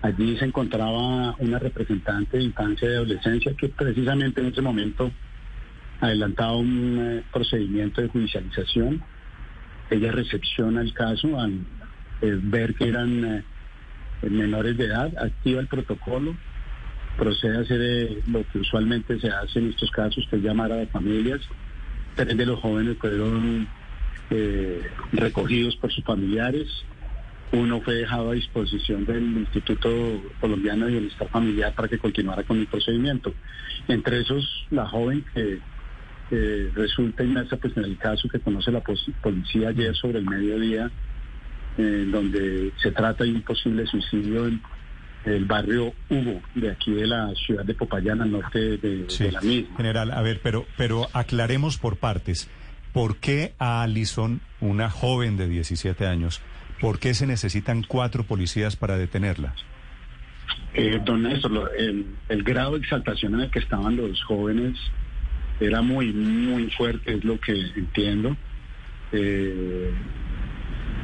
Allí 0.02 0.38
se 0.38 0.46
encontraba 0.46 1.36
una 1.40 1.60
representante 1.60 2.38
de 2.38 2.44
infancia 2.44 2.90
y 2.90 2.94
adolescencia 2.94 3.54
que 3.54 3.68
precisamente 3.68 4.40
en 4.40 4.48
ese 4.48 4.62
momento 4.62 5.12
adelantaba 6.00 6.56
un 6.56 6.98
eh, 7.00 7.24
procedimiento 7.34 8.02
de 8.02 8.08
judicialización. 8.08 9.04
Ella 9.90 10.12
recepciona 10.14 10.82
el 10.82 10.94
caso 10.94 11.38
al 11.38 11.66
eh, 12.22 12.40
ver 12.42 12.76
que 12.76 12.88
eran 12.88 13.26
eh, 13.26 13.44
menores 14.30 14.78
de 14.78 14.86
edad, 14.86 15.12
activa 15.18 15.60
el 15.60 15.68
protocolo, 15.68 16.34
procede 17.18 17.58
a 17.58 17.62
hacer 17.62 18.24
lo 18.28 18.48
que 18.48 18.60
usualmente 18.60 19.20
se 19.20 19.30
hace 19.30 19.60
en 19.60 19.70
estos 19.70 19.92
casos, 19.92 20.26
que 20.30 20.38
es 20.38 20.42
llamar 20.42 20.72
a 20.72 20.78
las 20.78 20.90
familias. 20.90 21.42
Tres 22.16 22.38
de 22.38 22.46
los 22.46 22.60
jóvenes 22.60 22.98
fueron 22.98 23.68
recogidos 25.12 25.76
por 25.78 25.92
sus 25.92 26.04
familiares. 26.06 26.68
Uno 27.52 27.82
fue 27.82 27.96
dejado 27.96 28.30
a 28.30 28.34
disposición 28.34 29.06
del 29.06 29.24
Instituto 29.24 29.90
Colombiano 30.40 30.86
de 30.86 30.92
Bienestar 30.94 31.30
Familiar 31.30 31.74
para 31.74 31.88
que 31.88 31.98
continuara 31.98 32.44
con 32.44 32.60
el 32.60 32.68
procedimiento. 32.68 33.34
Entre 33.88 34.22
esos, 34.22 34.68
la 34.70 34.88
joven 34.88 35.26
que 35.34 35.60
resulta 36.76 37.24
inmersa 37.24 37.58
pues, 37.58 37.76
en 37.76 37.86
el 37.86 37.98
caso 37.98 38.28
que 38.30 38.40
conoce 38.40 38.72
la 38.72 38.82
policía 38.82 39.70
ayer 39.70 39.96
sobre 39.96 40.20
el 40.20 40.26
mediodía, 40.26 40.92
eh, 41.78 42.08
donde 42.12 42.72
se 42.82 42.92
trata 42.92 43.24
de 43.24 43.32
un 43.32 43.42
posible 43.42 43.86
suicidio 43.88 44.48
en 44.48 44.62
el 45.26 45.46
barrio 45.46 45.94
Hugo, 46.10 46.42
de 46.56 46.72
aquí 46.72 46.92
de 46.92 47.08
la 47.08 47.34
ciudad 47.36 47.66
de 47.66 47.74
Popayán, 47.74 48.22
al 48.22 48.32
norte 48.32 48.78
de, 48.78 49.06
de 49.06 49.32
la 49.32 49.42
misma. 49.42 49.76
general, 49.78 50.12
a 50.12 50.22
ver, 50.22 50.40
pero, 50.42 50.66
pero 50.78 51.08
aclaremos 51.14 51.78
por 51.78 51.98
partes. 51.98 52.48
¿Por 52.94 53.18
qué 53.18 53.54
a 53.60 53.84
Alison, 53.84 54.42
una 54.62 54.90
joven 54.90 55.38
de 55.38 55.48
17 55.48 56.08
años, 56.08 56.42
por 56.82 57.00
qué 57.00 57.14
se 57.14 57.28
necesitan 57.28 57.84
cuatro 57.88 58.24
policías 58.24 58.76
para 58.76 58.98
detenerla? 58.98 59.54
Eh, 60.74 61.00
don 61.04 61.24
Néstor, 61.24 61.72
el, 61.78 62.44
grado 62.44 62.74
de 62.74 62.80
exaltación 62.80 63.36
en 63.36 63.42
el 63.42 63.52
que 63.52 63.60
estaban 63.60 63.96
los 63.96 64.22
jóvenes 64.24 64.78
era 65.60 65.82
muy, 65.82 66.14
muy 66.14 66.70
fuerte, 66.72 67.16
es 67.16 67.24
lo 67.24 67.40
que 67.40 67.52
entiendo. 67.76 68.38
Eh, 69.12 69.92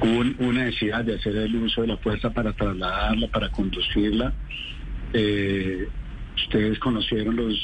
hubo 0.01 0.19
un- 0.19 0.35
una 0.39 0.65
necesidad 0.65 1.03
de 1.03 1.15
hacer 1.15 1.35
el 1.35 1.55
uso 1.55 1.81
de 1.81 1.87
la 1.87 1.97
fuerza 1.97 2.29
para 2.31 2.53
trasladarla, 2.53 3.27
para 3.29 3.49
conducirla. 3.49 4.33
Eh, 5.13 5.87
ustedes 6.35 6.77
conocieron 6.79 7.35
los 7.35 7.55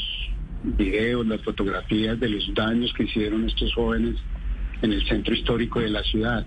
videos, 0.64 1.26
las 1.28 1.42
fotografías 1.42 2.20
de 2.20 2.30
los 2.30 2.54
daños 2.54 2.94
que 2.94 3.04
hicieron 3.04 3.48
estos 3.48 3.74
jóvenes 3.74 4.16
en 4.82 4.92
el 4.94 5.06
centro 5.08 5.34
histórico 5.34 5.80
de 5.80 5.90
la 5.90 6.04
ciudad. 6.04 6.46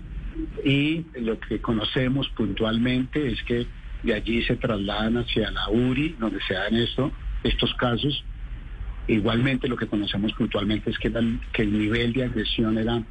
Y 0.63 1.05
lo 1.19 1.39
que 1.39 1.61
conocemos 1.61 2.29
puntualmente 2.29 3.31
es 3.31 3.41
que 3.43 3.67
de 4.03 4.13
allí 4.13 4.43
se 4.43 4.55
trasladan 4.55 5.17
hacia 5.17 5.51
la 5.51 5.69
URI, 5.69 6.15
donde 6.19 6.39
se 6.47 6.53
dan 6.53 6.75
esto, 6.75 7.11
estos 7.43 7.73
casos. 7.75 8.23
Igualmente 9.07 9.67
lo 9.67 9.77
que 9.77 9.87
conocemos 9.87 10.33
puntualmente 10.33 10.89
es 10.89 10.97
que, 10.97 11.07
el 11.07 11.79
nivel 11.79 12.13
de 12.13 12.25
agresión 12.25 12.77
era 12.77 13.03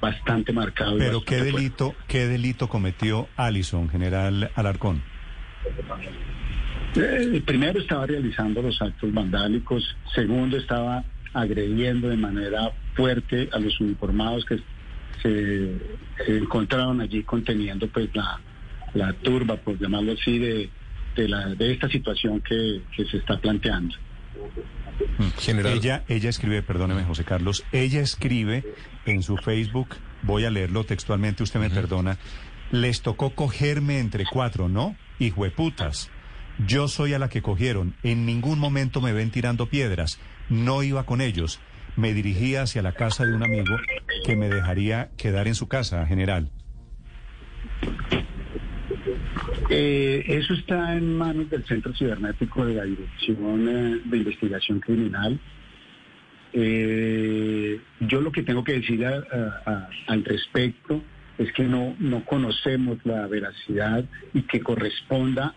bastante 0.00 0.52
marcado. 0.52 0.98
Pero 0.98 1.20
qué 1.22 1.38
fuerte. 1.38 1.56
delito, 1.56 1.94
qué 2.08 2.26
delito 2.26 2.68
cometió 2.68 3.28
Alison, 3.36 3.88
general 3.88 4.50
Alarcón. 4.54 5.02
Eh, 6.96 7.42
primero 7.44 7.80
estaba 7.80 8.06
realizando 8.06 8.62
los 8.62 8.80
actos 8.80 9.12
vandálicos, 9.12 9.96
segundo 10.14 10.56
estaba 10.56 11.04
agrediendo 11.32 12.08
de 12.08 12.16
manera 12.16 12.72
fuerte 12.94 13.48
a 13.52 13.58
los 13.58 13.80
uniformados 13.80 14.44
que 14.44 14.60
se, 15.22 15.76
encontraron 16.26 17.00
allí 17.00 17.22
conteniendo 17.22 17.88
pues 17.88 18.08
la, 18.14 18.40
la 18.94 19.12
turba, 19.14 19.56
por 19.56 19.78
llamarlo 19.78 20.12
así, 20.12 20.38
de, 20.38 20.70
de, 21.16 21.28
la, 21.28 21.48
de 21.48 21.72
esta 21.72 21.88
situación 21.88 22.40
que, 22.40 22.82
que 22.96 23.04
se 23.06 23.18
está 23.18 23.38
planteando. 23.38 23.94
General. 25.38 25.72
Ella, 25.72 26.04
ella 26.08 26.30
escribe, 26.30 26.62
perdóneme 26.62 27.04
José 27.04 27.24
Carlos, 27.24 27.64
ella 27.72 28.00
escribe 28.00 28.64
en 29.06 29.22
su 29.22 29.36
Facebook, 29.36 29.96
voy 30.22 30.44
a 30.44 30.50
leerlo 30.50 30.84
textualmente, 30.84 31.42
usted 31.42 31.60
me 31.60 31.70
perdona, 31.70 32.18
les 32.70 33.02
tocó 33.02 33.30
cogerme 33.30 33.98
entre 33.98 34.24
cuatro, 34.24 34.68
¿no? 34.68 34.96
Hijueputas. 35.18 36.10
Yo 36.66 36.88
soy 36.88 37.14
a 37.14 37.18
la 37.18 37.28
que 37.30 37.40
cogieron, 37.40 37.94
en 38.02 38.26
ningún 38.26 38.58
momento 38.58 39.00
me 39.00 39.12
ven 39.12 39.30
tirando 39.30 39.66
piedras, 39.66 40.18
no 40.50 40.82
iba 40.82 41.04
con 41.04 41.20
ellos, 41.22 41.58
me 42.00 42.14
dirigía 42.14 42.62
hacia 42.62 42.82
la 42.82 42.92
casa 42.92 43.24
de 43.24 43.34
un 43.34 43.42
amigo 43.42 43.76
que 44.24 44.34
me 44.34 44.48
dejaría 44.48 45.10
quedar 45.16 45.46
en 45.46 45.54
su 45.54 45.68
casa, 45.68 46.06
general. 46.06 46.50
Eh, 49.68 50.24
eso 50.26 50.54
está 50.54 50.96
en 50.96 51.16
manos 51.16 51.48
del 51.48 51.64
Centro 51.64 51.94
Cibernético 51.94 52.64
de 52.64 52.74
la 52.74 52.84
Dirección 52.84 53.68
eh, 53.68 54.00
de 54.04 54.16
Investigación 54.16 54.80
Criminal. 54.80 55.38
Eh, 56.52 57.80
yo 58.00 58.20
lo 58.20 58.32
que 58.32 58.42
tengo 58.42 58.64
que 58.64 58.72
decir 58.72 59.06
al 59.06 60.24
respecto 60.24 61.02
es 61.38 61.52
que 61.52 61.62
no, 61.62 61.94
no 62.00 62.24
conocemos 62.24 62.98
la 63.04 63.26
veracidad 63.28 64.04
y 64.34 64.42
que 64.42 64.60
corresponda 64.60 65.54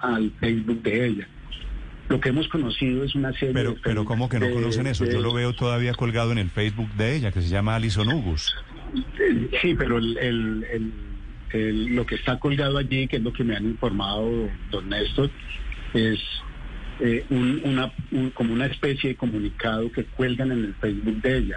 al 0.00 0.32
Facebook 0.40 0.82
de 0.82 1.06
ella. 1.06 1.28
Lo 2.10 2.20
que 2.20 2.30
hemos 2.30 2.48
conocido 2.48 3.04
es 3.04 3.14
una 3.14 3.32
serie 3.32 3.54
Pero, 3.54 3.70
de... 3.74 3.80
pero 3.84 4.04
¿cómo 4.04 4.28
que 4.28 4.40
no 4.40 4.46
de- 4.46 4.52
conocen 4.52 4.88
eso? 4.88 5.04
de- 5.04 5.12
Yo 5.14 5.20
lo 5.20 5.32
veo 5.32 5.52
todavía 5.54 5.94
colgado 5.94 6.32
en 6.32 6.38
el 6.38 6.50
Facebook 6.50 6.92
de 6.94 7.14
ella, 7.16 7.30
que 7.30 7.40
se 7.40 7.48
llama 7.48 7.76
Alison 7.76 8.08
Hugus. 8.08 8.52
Sí, 9.62 9.74
pero 9.78 9.98
el, 9.98 10.18
el- 10.18 10.66
el- 10.72 10.92
el- 11.52 11.94
lo 11.94 12.04
que 12.04 12.16
está 12.16 12.38
colgado 12.40 12.78
allí, 12.78 13.06
que 13.06 13.16
es 13.18 13.22
lo 13.22 13.32
que 13.32 13.44
me 13.44 13.54
han 13.56 13.64
informado 13.64 14.50
don 14.70 14.88
Néstor, 14.88 15.30
es 15.94 16.18
eh, 16.98 17.24
un- 17.30 17.60
una, 17.64 17.92
un- 18.10 18.30
como 18.30 18.52
una 18.52 18.66
especie 18.66 19.10
de 19.10 19.16
comunicado 19.16 19.90
que 19.92 20.04
cuelgan 20.04 20.50
en 20.50 20.64
el 20.64 20.74
Facebook 20.74 21.22
de 21.22 21.38
ella. 21.38 21.56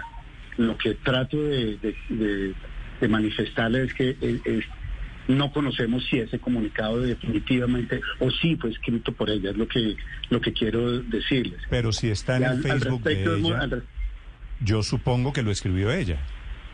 Lo 0.56 0.78
que 0.78 0.94
trato 0.94 1.36
de, 1.42 1.78
de- 1.78 1.96
de- 2.10 2.54
de 3.00 3.08
manifestarle 3.08 3.82
es 3.84 3.92
que 3.94 4.16
eh, 4.20 4.40
es- 4.44 4.64
no 5.28 5.52
conocemos 5.52 6.04
si 6.06 6.18
ese 6.18 6.38
comunicado 6.38 7.00
definitivamente 7.00 8.00
o 8.18 8.30
sí 8.30 8.56
fue 8.56 8.70
escrito 8.70 9.12
por 9.12 9.30
ella, 9.30 9.50
es 9.50 9.56
lo 9.56 9.66
que, 9.66 9.96
lo 10.30 10.40
que 10.40 10.52
quiero 10.52 11.00
decirles. 11.00 11.60
Pero 11.70 11.92
si 11.92 12.10
está 12.10 12.36
en 12.36 12.44
el 12.44 12.62
Facebook 12.62 13.02
de 13.02 13.22
ella... 13.22 13.60
al 13.60 13.84
Yo 14.60 14.82
supongo 14.82 15.32
que 15.32 15.42
lo 15.42 15.50
escribió 15.50 15.90
ella. 15.90 16.18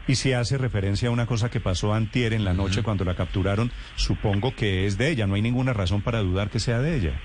Y 0.09 0.16
si 0.16 0.33
hace 0.33 0.59
referencia 0.59 1.09
a 1.09 1.12
una 1.12 1.26
cosa 1.26 1.50
que 1.50 1.61
pasó 1.61 1.95
antier 1.95 2.33
en 2.33 2.45
la 2.45 2.52
noche 2.52 2.83
cuando 2.83 3.04
la 3.04 3.14
capturaron, 3.14 3.71
supongo 3.95 4.54
que 4.57 4.87
es 4.87 4.99
de 4.99 5.11
ella. 5.11 5.26
No 5.26 5.35
hay 5.35 5.42
ninguna 5.42 5.73
razón 5.73 6.02
para 6.02 6.21
dudar 6.21 6.50
que 6.50 6.59
sea 6.59 6.80
de 6.80 6.97
ella. 6.97 7.21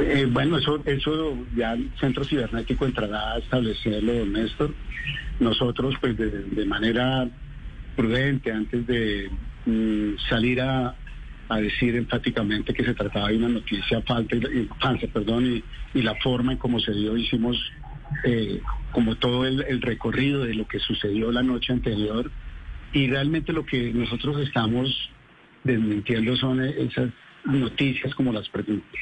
Eh, 0.00 0.26
bueno, 0.30 0.58
eso, 0.58 0.80
eso 0.86 1.36
ya 1.54 1.72
el 1.72 1.90
Centro 2.00 2.24
Cibernético 2.24 2.86
entrará 2.86 3.32
a 3.32 3.38
establecerlo, 3.38 4.14
don 4.14 4.32
Néstor. 4.32 4.74
Nosotros, 5.40 5.94
pues 6.00 6.16
de, 6.16 6.30
de 6.30 6.64
manera 6.64 7.28
prudente, 7.96 8.52
antes 8.52 8.86
de 8.86 9.30
mm, 9.68 10.18
salir 10.28 10.60
a, 10.60 10.94
decir 11.60 11.96
enfáticamente 11.96 12.74
que 12.74 12.84
se 12.84 12.92
trataba 12.92 13.28
de 13.28 13.38
una 13.38 13.48
noticia 13.48 14.02
falta 14.02 14.36
y, 14.36 14.68
falsa, 14.80 15.06
perdón, 15.06 15.62
y, 15.94 16.02
la 16.02 16.14
forma 16.16 16.52
en 16.52 16.58
cómo 16.58 16.78
se 16.78 16.92
dio, 16.92 17.16
hicimos 17.16 17.56
eh, 18.24 18.60
como 18.92 19.16
todo 19.16 19.46
el, 19.46 19.80
recorrido 19.80 20.44
de 20.44 20.54
lo 20.54 20.68
que 20.68 20.78
sucedió 20.78 21.32
la 21.32 21.42
noche 21.42 21.72
anterior 21.72 22.30
y 22.92 23.06
realmente 23.06 23.52
lo 23.52 23.64
que 23.64 23.92
nosotros 23.94 24.40
estamos 24.40 25.10
desmintiendo 25.64 26.36
son 26.36 26.60
esas 26.60 27.10
noticias 27.44 28.14
como 28.14 28.32
las 28.32 28.50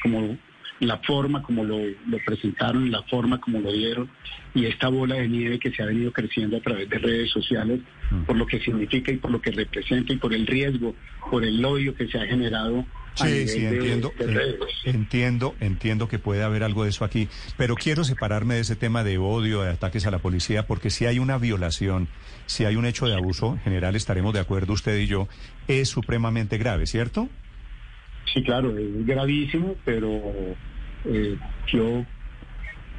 como 0.01 0.37
la 0.79 0.97
forma 0.99 1.41
como 1.41 1.63
lo, 1.63 1.79
lo, 1.79 2.17
presentaron, 2.25 2.91
la 2.91 3.03
forma 3.03 3.39
como 3.39 3.59
lo 3.59 3.71
dieron 3.71 4.09
y 4.53 4.65
esta 4.65 4.89
bola 4.89 5.15
de 5.15 5.27
nieve 5.27 5.59
que 5.59 5.71
se 5.71 5.83
ha 5.83 5.85
venido 5.85 6.11
creciendo 6.11 6.57
a 6.57 6.61
través 6.61 6.89
de 6.89 6.97
redes 6.97 7.31
sociales. 7.31 7.79
Por 8.25 8.35
lo 8.35 8.45
que 8.45 8.59
significa 8.59 9.11
y 9.11 9.17
por 9.17 9.31
lo 9.31 9.41
que 9.41 9.51
representa 9.51 10.13
y 10.13 10.17
por 10.17 10.33
el 10.33 10.47
riesgo, 10.47 10.95
por 11.29 11.43
el 11.43 11.63
odio 11.63 11.95
que 11.95 12.07
se 12.07 12.17
ha 12.17 12.25
generado. 12.25 12.85
Sí, 13.15 13.47
sí, 13.47 13.65
entiendo, 13.65 14.13
eh, 14.19 14.59
entiendo, 14.85 15.55
entiendo 15.59 16.07
que 16.07 16.19
puede 16.19 16.43
haber 16.43 16.63
algo 16.63 16.83
de 16.83 16.91
eso 16.91 17.03
aquí, 17.03 17.27
pero 17.57 17.75
quiero 17.75 18.03
separarme 18.03 18.55
de 18.55 18.61
ese 18.61 18.75
tema 18.75 19.03
de 19.03 19.17
odio, 19.17 19.63
de 19.63 19.71
ataques 19.71 20.05
a 20.05 20.11
la 20.11 20.19
policía, 20.19 20.67
porque 20.67 20.91
si 20.91 21.07
hay 21.07 21.17
una 21.17 21.39
violación, 21.39 22.07
si 22.45 22.65
hay 22.65 22.75
un 22.75 22.85
hecho 22.85 23.07
de 23.07 23.15
abuso, 23.15 23.53
en 23.53 23.59
general 23.61 23.95
estaremos 23.95 24.33
de 24.33 24.39
acuerdo 24.39 24.73
usted 24.73 24.99
y 24.99 25.07
yo, 25.07 25.27
es 25.67 25.89
supremamente 25.89 26.59
grave, 26.59 26.85
¿cierto? 26.85 27.27
Sí, 28.31 28.43
claro, 28.43 28.77
es 28.77 29.05
gravísimo, 29.05 29.75
pero 29.83 30.21
eh, 31.05 31.37
yo 31.73 32.05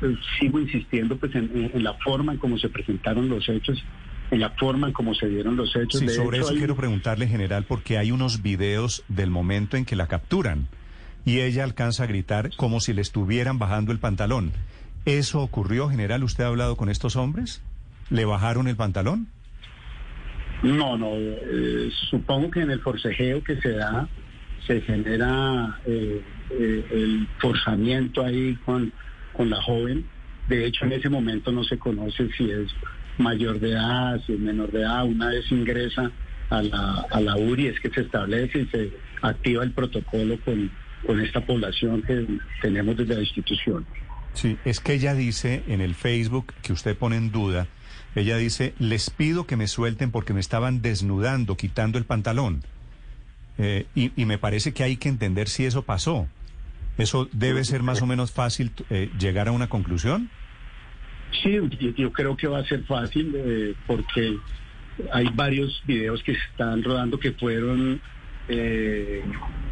eh, 0.00 0.16
sigo 0.38 0.60
insistiendo 0.60 1.16
pues 1.16 1.34
en, 1.34 1.82
la 1.82 1.94
forma 1.94 2.32
en 2.32 2.38
cómo 2.38 2.58
se 2.58 2.68
presentaron 2.68 3.28
los 3.28 3.48
hechos, 3.48 3.84
en 4.30 4.40
la 4.40 4.50
forma 4.50 4.88
en 4.88 4.92
cómo 4.92 5.14
se 5.14 5.26
dieron 5.26 5.56
los 5.56 5.74
hechos. 5.74 6.00
Sí, 6.00 6.08
sobre 6.08 6.38
eso 6.38 6.54
quiero 6.54 6.76
preguntarle, 6.76 7.26
general, 7.26 7.64
porque 7.64 7.98
hay 7.98 8.10
unos 8.10 8.42
videos 8.42 9.04
del 9.08 9.30
momento 9.30 9.76
en 9.76 9.84
que 9.84 9.96
la 9.96 10.06
capturan 10.06 10.68
y 11.24 11.40
ella 11.40 11.64
alcanza 11.64 12.04
a 12.04 12.06
gritar 12.06 12.50
como 12.56 12.80
si 12.80 12.92
le 12.92 13.02
estuvieran 13.02 13.58
bajando 13.58 13.92
el 13.92 13.98
pantalón. 13.98 14.52
¿Eso 15.04 15.40
ocurrió, 15.40 15.88
general? 15.88 16.24
¿Usted 16.24 16.44
ha 16.44 16.48
hablado 16.48 16.76
con 16.76 16.88
estos 16.88 17.16
hombres? 17.16 17.62
¿Le 18.10 18.24
bajaron 18.24 18.68
el 18.68 18.76
pantalón? 18.76 19.28
No, 20.62 20.98
no. 20.98 21.10
Eh, 21.14 21.90
supongo 22.10 22.50
que 22.50 22.60
en 22.60 22.70
el 22.70 22.80
forcejeo 22.80 23.42
que 23.42 23.56
se 23.60 23.72
da 23.72 24.08
se 24.66 24.80
genera 24.82 25.78
eh, 25.86 26.22
eh, 26.50 26.86
el 26.90 27.28
forzamiento 27.38 28.24
ahí 28.24 28.56
con, 28.64 28.92
con 29.32 29.48
la 29.48 29.62
joven. 29.62 30.04
De 30.48 30.66
hecho, 30.66 30.84
en 30.84 30.92
ese 30.92 31.08
momento 31.08 31.52
no 31.52 31.62
se 31.64 31.78
conoce 31.78 32.28
si 32.36 32.50
es 32.50 32.68
mayor 33.18 33.60
de 33.60 33.72
edad, 33.72 34.20
si 34.26 34.34
es 34.34 34.40
menor 34.40 34.70
de 34.70 34.80
edad. 34.80 35.04
Una 35.04 35.28
vez 35.28 35.50
ingresa 35.50 36.10
a 36.50 36.62
la, 36.62 37.06
a 37.10 37.20
la 37.20 37.36
URI 37.36 37.68
es 37.68 37.80
que 37.80 37.90
se 37.90 38.02
establece 38.02 38.60
y 38.60 38.66
se 38.66 38.92
activa 39.22 39.64
el 39.64 39.72
protocolo 39.72 40.38
con, 40.44 40.70
con 41.06 41.20
esta 41.20 41.44
población 41.44 42.02
que 42.02 42.26
tenemos 42.62 42.96
desde 42.96 43.14
la 43.14 43.20
institución. 43.20 43.86
Sí, 44.34 44.56
es 44.64 44.80
que 44.80 44.94
ella 44.94 45.14
dice 45.14 45.62
en 45.68 45.80
el 45.80 45.94
Facebook 45.94 46.54
que 46.62 46.72
usted 46.72 46.96
pone 46.96 47.16
en 47.16 47.32
duda, 47.32 47.66
ella 48.14 48.36
dice, 48.36 48.74
les 48.78 49.10
pido 49.10 49.46
que 49.46 49.56
me 49.56 49.66
suelten 49.66 50.10
porque 50.10 50.32
me 50.32 50.40
estaban 50.40 50.82
desnudando, 50.82 51.56
quitando 51.56 51.98
el 51.98 52.04
pantalón. 52.04 52.62
Eh, 53.58 53.86
y, 53.94 54.24
me 54.24 54.38
parece 54.38 54.72
que 54.72 54.84
hay 54.84 54.96
que 54.96 55.08
entender 55.08 55.48
si 55.48 55.64
eso 55.64 55.82
pasó. 55.82 56.28
¿Eso 56.96 57.28
debe 57.32 57.64
ser 57.64 57.82
más 57.82 58.02
o 58.02 58.06
menos 58.06 58.32
fácil 58.32 58.72
eh, 58.90 59.10
llegar 59.18 59.48
a 59.48 59.52
una 59.52 59.68
conclusión? 59.68 60.30
Sí, 61.30 61.58
yo, 61.96 62.12
creo 62.12 62.36
que 62.36 62.48
va 62.48 62.58
a 62.58 62.64
ser 62.64 62.84
fácil 62.84 63.32
eh, 63.34 63.74
porque 63.86 64.36
hay 65.12 65.28
varios 65.34 65.82
videos 65.86 66.22
que 66.22 66.34
se 66.34 66.40
están 66.50 66.82
rodando 66.82 67.18
que 67.18 67.32
fueron 67.32 68.00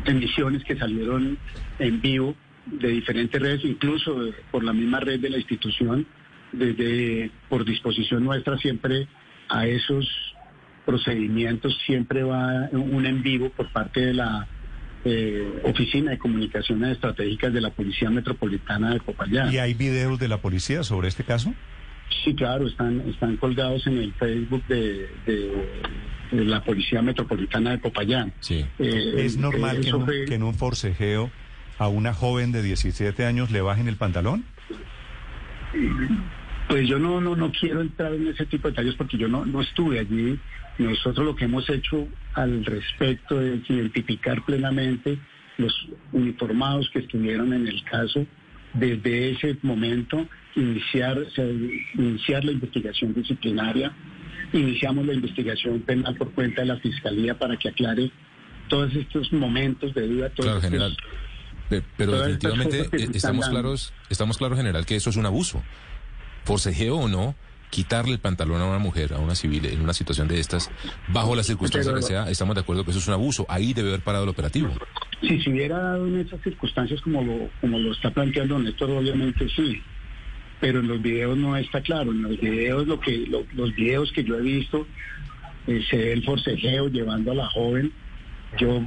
emisiones 0.05 0.63
que 0.65 0.77
salieron 0.77 1.39
en 1.79 2.01
vivo 2.03 2.37
de 2.67 2.89
diferentes 2.89 3.41
redes, 3.41 3.65
incluso 3.65 4.15
por 4.51 4.65
la 4.65 4.75
misma 4.75 5.01
red 5.01 5.19
de 5.19 5.31
la 5.31 5.39
institución, 5.39 6.07
desde 6.53 7.31
por 7.49 7.65
disposición 7.65 8.25
nuestra 8.25 8.59
siempre 8.59 9.09
a 9.49 9.67
esos 9.67 10.07
procedimientos 10.85 11.77
siempre 11.85 12.23
va 12.23 12.69
un 12.73 13.07
en 13.07 13.23
vivo 13.23 13.51
por 13.51 13.71
parte 13.73 14.01
de 14.01 14.15
la 14.15 14.47
eh, 15.09 15.61
Oficina 15.63 16.11
de 16.11 16.19
Comunicaciones 16.19 16.93
Estratégicas 16.93 17.53
de 17.53 17.61
la 17.61 17.71
Policía 17.71 18.11
Metropolitana 18.11 18.93
de 18.93 19.01
Popayán. 19.01 19.53
¿Y 19.53 19.59
hay 19.59 19.73
videos 19.73 20.19
de 20.19 20.27
la 20.27 20.39
policía 20.39 20.83
sobre 20.83 21.07
este 21.07 21.23
caso? 21.23 21.55
Sí, 22.25 22.35
claro, 22.35 22.67
están, 22.67 23.01
están 23.09 23.37
colgados 23.37 23.87
en 23.87 23.99
el 23.99 24.13
Facebook 24.15 24.65
de, 24.67 25.09
la 26.33 26.63
Policía 26.65 27.03
Metropolitana 27.03 27.71
de 27.71 27.79
Popayán. 27.79 28.33
Sí. 28.41 28.67
Eh, 28.81 29.15
¿Es 29.19 29.37
normal 29.37 29.81
que 29.81 29.91
en, 29.91 30.27
que 30.27 30.35
en 30.35 30.43
un 30.43 30.55
forcejeo 30.55 31.31
a 31.79 31.87
una 31.87 32.13
joven 32.13 32.51
de 32.51 32.63
17 32.63 33.25
años 33.25 33.53
le 33.53 33.61
bajen 33.61 33.87
el 33.87 33.97
pantalón? 33.97 34.45
Pues 36.69 36.89
yo 36.89 36.99
no, 36.99 37.21
no, 37.21 37.37
no 37.37 37.53
quiero 37.53 37.81
entrar 37.81 38.13
en 38.13 38.29
ese 38.29 38.47
tipo 38.47 38.69
de 38.69 38.73
detalles 38.73 38.95
porque 38.97 39.17
yo 39.17 39.29
no, 39.29 39.47
no 39.47 39.61
estuve 39.61 40.01
allí. 40.01 40.39
Nosotros 40.79 41.25
lo 41.25 41.37
que 41.37 41.45
hemos 41.45 41.69
hecho 41.71 42.09
al 42.35 42.65
respecto 42.65 43.41
es 43.41 43.69
identificar 43.71 44.45
plenamente 44.45 45.19
los 45.59 45.89
uniformados 46.13 46.91
que 46.93 46.99
estuvieron 46.99 47.53
en 47.53 47.67
el 47.67 47.83
caso, 47.85 48.27
desde 48.75 49.31
ese 49.31 49.57
momento 49.63 50.27
iniciar, 50.55 51.19
iniciar 51.95 52.45
la 52.45 52.53
investigación 52.53 53.15
disciplinaria, 53.15 53.93
iniciamos 54.53 55.07
la 55.07 55.15
investigación 55.15 55.81
penal 55.81 56.15
por 56.17 56.33
cuenta 56.33 56.63
de 56.63 56.67
la 56.67 56.77
Fiscalía 56.77 57.39
para 57.39 57.57
que 57.57 57.69
aclare 57.69 58.11
todos 58.69 58.95
estos 58.95 59.33
momentos 59.33 59.95
de 59.95 60.09
duda. 60.09 60.31
claro, 60.31 60.61
general. 60.61 60.97
Pero, 61.69 62.13
definitivamente 62.13 62.89
eh, 62.93 63.09
estamos 63.15 63.49
claros, 63.49 63.93
estamos 64.09 64.39
claros, 64.39 64.57
general, 64.57 64.87
que 64.87 64.97
eso 64.97 65.11
es 65.11 65.17
un 65.17 65.27
abuso 65.27 65.63
forcejeo 66.47 66.97
o 66.97 67.09
no, 67.09 67.35
quitarle 67.71 68.13
el 68.13 68.21
pantalón 68.21 68.63
a 68.63 68.67
una 68.67 68.79
mujer, 68.79 69.13
a 69.13 69.19
una 69.19 69.35
civil, 69.35 69.67
en 69.67 69.81
una 69.81 69.93
situación 69.93 70.29
de 70.29 70.41
estas, 70.41 70.71
bajo 71.09 71.35
las 71.35 71.47
circunstancias 71.47 71.95
que 71.95 72.03
sea, 72.03 72.31
estamos 72.31 72.55
de 72.55 72.63
acuerdo 72.63 72.85
que 72.85 72.93
eso 72.93 73.01
es 73.01 73.09
un 73.09 73.15
abuso. 73.15 73.45
Ahí 73.49 73.75
debe 73.75 73.89
haber 73.91 74.01
parado 74.01 74.25
el 74.25 74.31
operativo. 74.31 74.71
Si 75.21 75.41
se 75.43 75.51
hubiera 75.51 75.79
dado 75.79 76.07
en 76.07 76.21
esas 76.21 76.41
circunstancias 76.43 77.01
como 77.01 77.23
lo, 77.23 77.51
como 77.61 77.79
lo 77.79 77.93
está 77.93 78.11
planteando 78.11 78.59
Néstor, 78.59 78.91
obviamente 78.91 79.49
sí. 79.55 79.83
Pero 80.61 80.81
en 80.81 80.89
los 80.89 81.03
videos 81.03 81.37
no 81.37 81.57
está 81.57 81.83
claro. 81.83 82.13
En 82.13 82.23
los 82.23 82.41
videos, 82.41 82.87
lo 82.87 82.99
que, 83.01 83.27
los 83.27 83.75
videos 83.75 84.11
que 84.13 84.25
yo 84.25 84.39
he 84.39 84.43
visto, 84.43 84.87
eh, 85.67 85.83
se 85.91 85.97
ve 85.97 86.13
el 86.13 86.25
forcejeo 86.25 86.89
llevando 86.89 87.33
a 87.33 87.35
la 87.35 87.51
joven. 87.51 87.93
Yo 88.59 88.83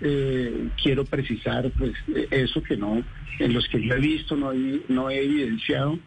eh, 0.00 0.68
quiero 0.82 1.04
precisar 1.04 1.70
pues 1.78 1.92
eso 2.30 2.62
que 2.62 2.76
no, 2.76 3.04
en 3.38 3.52
los 3.52 3.68
que 3.68 3.80
yo 3.80 3.94
he 3.94 4.00
visto 4.00 4.34
no, 4.34 4.52
no 4.88 5.10
he 5.10 5.22
evidenciado 5.22 5.98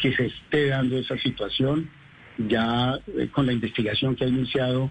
que 0.00 0.14
se 0.14 0.26
esté 0.26 0.68
dando 0.68 0.98
esa 0.98 1.18
situación. 1.18 1.90
Ya 2.36 2.98
eh, 3.16 3.28
con 3.32 3.46
la 3.46 3.52
investigación 3.52 4.16
que 4.16 4.24
ha 4.24 4.28
iniciado 4.28 4.90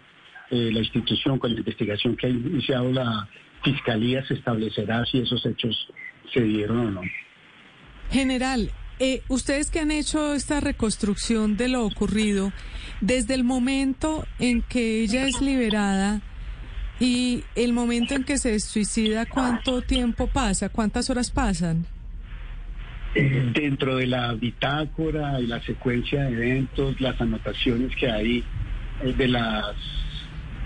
eh, 0.49 0.69
la 0.71 0.79
institución, 0.79 1.39
con 1.39 1.53
la 1.53 1.59
investigación 1.59 2.15
que 2.15 2.27
ha 2.27 2.29
iniciado 2.29 2.91
la 2.91 3.27
Fiscalía, 3.63 4.25
se 4.27 4.35
establecerá 4.35 5.05
si 5.05 5.19
esos 5.19 5.45
hechos 5.45 5.87
se 6.33 6.41
dieron 6.41 6.79
o 6.79 6.91
no. 6.91 7.01
General, 8.11 8.69
eh, 8.99 9.21
ustedes 9.27 9.71
que 9.71 9.79
han 9.79 9.91
hecho 9.91 10.33
esta 10.33 10.59
reconstrucción 10.59 11.57
de 11.57 11.67
lo 11.67 11.85
ocurrido, 11.85 12.51
desde 13.01 13.33
el 13.33 13.43
momento 13.43 14.25
en 14.39 14.61
que 14.61 15.01
ella 15.01 15.27
es 15.27 15.41
liberada 15.41 16.21
y 16.99 17.43
el 17.55 17.73
momento 17.73 18.13
en 18.13 18.23
que 18.23 18.37
se 18.37 18.59
suicida, 18.59 19.25
¿cuánto 19.25 19.81
tiempo 19.81 20.27
pasa? 20.27 20.69
¿Cuántas 20.69 21.09
horas 21.09 21.31
pasan? 21.31 21.87
Dentro 23.13 23.97
de 23.97 24.07
la 24.07 24.33
bitácora 24.33 25.39
y 25.39 25.47
la 25.47 25.61
secuencia 25.61 26.23
de 26.23 26.33
eventos, 26.33 26.99
las 26.99 27.19
anotaciones 27.21 27.95
que 27.95 28.09
hay 28.09 28.43
eh, 29.03 29.13
de 29.15 29.27
las 29.27 29.75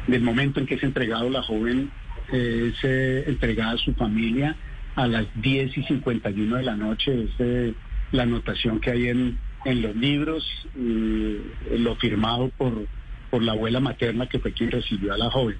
del 0.07 0.21
momento 0.21 0.61
en 0.61 0.65
que 0.65 0.75
es 0.75 0.83
entregado 0.83 1.29
la 1.29 1.43
joven 1.43 1.91
es 2.31 2.75
eh, 2.83 3.25
entregada 3.27 3.73
a 3.73 3.77
su 3.77 3.93
familia 3.93 4.55
a 4.95 5.07
las 5.07 5.25
10 5.41 5.77
y 5.77 5.83
51 5.83 6.55
de 6.55 6.63
la 6.63 6.75
noche, 6.75 7.25
es 7.25 7.29
eh, 7.39 7.73
la 8.11 8.23
anotación 8.23 8.79
que 8.79 8.91
hay 8.91 9.09
en, 9.09 9.37
en 9.65 9.81
los 9.81 9.95
libros, 9.95 10.43
lo 10.75 11.95
firmado 11.97 12.49
por, 12.57 12.87
por 13.29 13.43
la 13.43 13.51
abuela 13.51 13.79
materna 13.79 14.27
que 14.27 14.39
fue 14.39 14.53
quien 14.53 14.71
recibió 14.71 15.13
a 15.13 15.17
la 15.17 15.29
joven. 15.29 15.57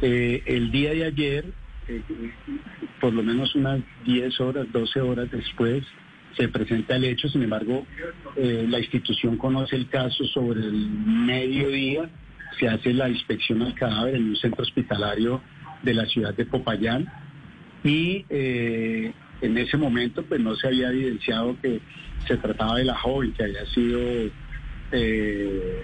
el 0.00 0.72
día 0.72 0.92
de 0.92 1.04
ayer 1.04 1.44
por 3.00 3.12
lo 3.12 3.22
menos 3.22 3.54
unas 3.54 3.80
10 4.04 4.40
horas, 4.40 4.66
12 4.72 5.00
horas 5.00 5.30
después 5.30 5.84
se 6.36 6.48
presenta 6.48 6.96
el 6.96 7.04
hecho, 7.04 7.28
sin 7.28 7.42
embargo, 7.42 7.86
eh, 8.36 8.66
la 8.68 8.78
institución 8.78 9.36
conoce 9.36 9.76
el 9.76 9.88
caso 9.88 10.24
sobre 10.24 10.60
el 10.60 10.88
mediodía, 10.88 12.08
se 12.58 12.68
hace 12.68 12.92
la 12.92 13.08
inspección 13.08 13.62
al 13.62 13.74
cadáver 13.74 14.14
en 14.14 14.30
un 14.30 14.36
centro 14.36 14.62
hospitalario 14.62 15.42
de 15.82 15.94
la 15.94 16.06
ciudad 16.06 16.34
de 16.34 16.46
Popayán 16.46 17.06
y 17.84 18.24
eh, 18.30 19.12
en 19.40 19.58
ese 19.58 19.76
momento 19.76 20.22
pues 20.22 20.40
no 20.40 20.54
se 20.54 20.68
había 20.68 20.90
evidenciado 20.90 21.56
que 21.60 21.80
se 22.26 22.36
trataba 22.36 22.76
de 22.76 22.84
la 22.84 22.94
joven 22.94 23.32
que 23.32 23.42
había 23.42 23.66
sido 23.66 24.00
eh, 24.92 25.82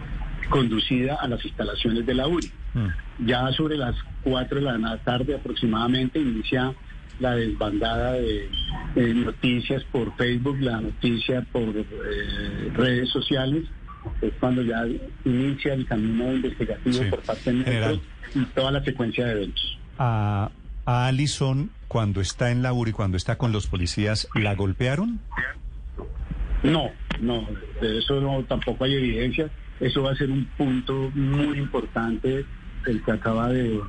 conducida 0.49 1.17
a 1.17 1.29
las 1.29 1.45
instalaciones 1.45 2.07
de 2.07 2.15
la 2.15 2.27
URI. 2.27 2.51
Mm. 2.75 3.27
Ya 3.27 3.51
sobre 3.53 3.77
las 3.77 3.97
4 4.23 4.61
de 4.61 4.79
la 4.79 4.99
tarde 4.99 5.35
aproximadamente 5.35 6.19
inicia 6.19 6.75
la 7.21 7.35
desbandada 7.35 8.13
de, 8.13 8.49
noticias 9.15 9.83
por 9.85 10.17
Facebook, 10.17 10.59
la 10.61 10.81
noticia 10.81 11.43
por 11.53 11.69
eh, 11.77 12.71
redes 12.75 13.09
sociales 13.11 13.65
es 14.23 14.33
cuando 14.39 14.63
ya 14.63 14.87
inicia 15.25 15.75
el 15.75 15.87
camino 15.87 16.33
investigativo 16.33 17.11
por 17.11 17.21
parte 17.21 17.53
de 17.53 18.01
y 18.35 18.45
toda 18.47 18.71
la 18.71 18.85
secuencia 18.85 19.27
de 19.27 19.33
eventos. 19.33 19.79
A, 19.99 20.51
a 20.85 21.07
Alison, 21.07 21.71
cuando 21.89 22.21
está 22.21 22.51
en 22.51 22.63
la 22.63 22.73
URI, 22.73 22.93
cuando 22.93 23.17
está 23.17 23.37
con 23.37 23.53
los 23.53 23.67
policías, 23.67 24.29
¿la 24.35 24.55
golpearon? 24.55 25.21
No, 26.63 26.91
no, 27.21 27.47
de 27.81 27.99
eso 27.99 28.21
no, 28.21 28.43
tampoco 28.45 28.85
hay 28.85 28.95
evidencia. 28.95 29.51
Eso 29.81 30.03
va 30.03 30.13
a 30.13 30.17
ser 30.17 30.31
un 30.31 30.45
punto 30.57 31.11
muy 31.15 31.59
importante 31.59 32.45
el 32.87 33.03
que 33.03 33.13
acaba 33.13 33.49
de, 33.51 33.81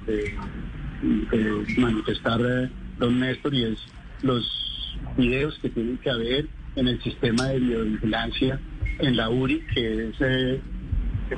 manifestar 1.77 2.41
eh, 2.41 2.69
don 2.97 3.19
Néstor 3.19 3.53
y 3.53 3.63
es 3.63 3.79
los 4.21 4.97
videos 5.17 5.57
que 5.61 5.69
tienen 5.69 5.97
que 5.97 6.09
haber 6.09 6.47
en 6.75 6.87
el 6.87 7.01
sistema 7.01 7.47
de 7.47 7.59
videovigilancia 7.59 8.59
en 8.99 9.15
la 9.15 9.29
URI, 9.29 9.61
que 9.73 10.09
es 10.09 10.15
eh, 10.19 10.61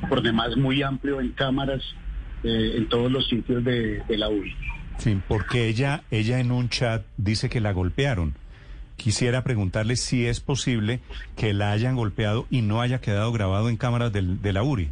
por 0.10 0.22
demás 0.22 0.58
muy 0.58 0.82
amplio 0.82 1.22
en 1.22 1.30
cámaras 1.30 1.82
eh, 2.44 2.74
en 2.76 2.90
todos 2.90 3.12
los 3.12 3.28
sitios 3.28 3.64
de, 3.64 4.02
de 4.08 4.18
la 4.18 4.30
URI. 4.30 4.56
Sí, 4.98 5.18
porque 5.28 5.68
ella, 5.68 6.04
ella 6.12 6.40
en 6.40 6.52
un 6.52 6.70
chat 6.70 7.04
dice 7.18 7.50
que 7.50 7.62
la 7.62 7.72
golpearon. 7.72 8.36
Quisiera 9.02 9.44
preguntarle 9.44 9.96
si 9.96 10.28
es 10.28 10.42
posible 10.42 11.00
que 11.36 11.56
la 11.56 11.72
hayan 11.72 11.96
golpeado 11.96 12.46
y 12.52 12.62
no 12.62 12.82
haya 12.82 13.02
quedado 13.02 13.32
grabado 13.32 13.68
en 13.68 13.76
cámaras 13.76 14.14
del, 14.14 14.44
de 14.44 14.54
la 14.54 14.62
URI. 14.62 14.90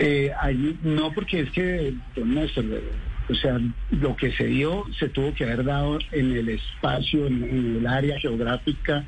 Eh, 0.00 0.32
no, 0.82 1.12
porque 1.12 1.42
es 1.42 1.50
que, 1.52 1.94
o 3.28 3.34
sea, 3.36 3.60
lo 3.92 4.16
que 4.16 4.32
se 4.32 4.46
dio 4.46 4.86
se 4.98 5.08
tuvo 5.10 5.32
que 5.34 5.44
haber 5.44 5.62
dado 5.62 6.00
en 6.10 6.32
el 6.32 6.48
espacio, 6.48 7.28
en, 7.28 7.76
el 7.78 7.86
área 7.86 8.18
geográfica 8.18 9.04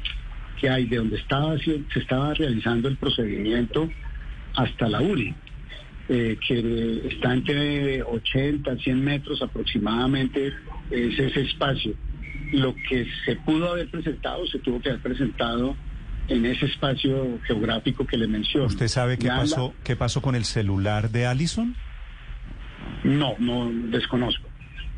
que 0.61 0.71
hay 0.71 0.87
de 0.87 0.99
donde 0.99 1.17
estaba 1.17 1.59
se 1.59 1.83
estaba 1.97 2.35
realizando 2.35 2.87
el 2.87 2.97
procedimiento 2.99 3.91
hasta 4.55 4.89
la 4.89 5.01
URI, 5.01 5.35
eh, 6.09 6.39
que 6.47 7.09
está 7.09 7.35
entre 7.35 8.05
80, 8.05 8.77
100 8.77 9.05
metros 9.05 9.43
aproximadamente, 9.43 10.53
es 10.89 11.19
ese 11.19 11.41
espacio 11.41 11.97
lo 12.53 12.75
que 12.89 13.07
se 13.25 13.37
pudo 13.37 13.73
haber 13.73 13.91
presentado 13.91 14.47
se 14.47 14.59
tuvo 14.59 14.81
que 14.81 14.91
haber 14.91 15.03
presentado 15.03 15.77
en 16.29 16.47
ese 16.47 16.67
espacio 16.67 17.41
geográfico 17.47 18.07
que 18.07 18.17
le 18.17 18.29
menciono. 18.29 18.67
¿Usted 18.67 18.89
sabe 18.89 19.19
qué 19.19 19.29
pasó, 19.29 19.75
qué 19.83 19.97
pasó 19.97 20.23
con 20.23 20.35
el 20.35 20.45
celular 20.45 21.11
de 21.11 21.27
Allison? 21.27 21.75
No, 23.05 23.35
no 23.39 23.71
desconozco. 23.91 24.49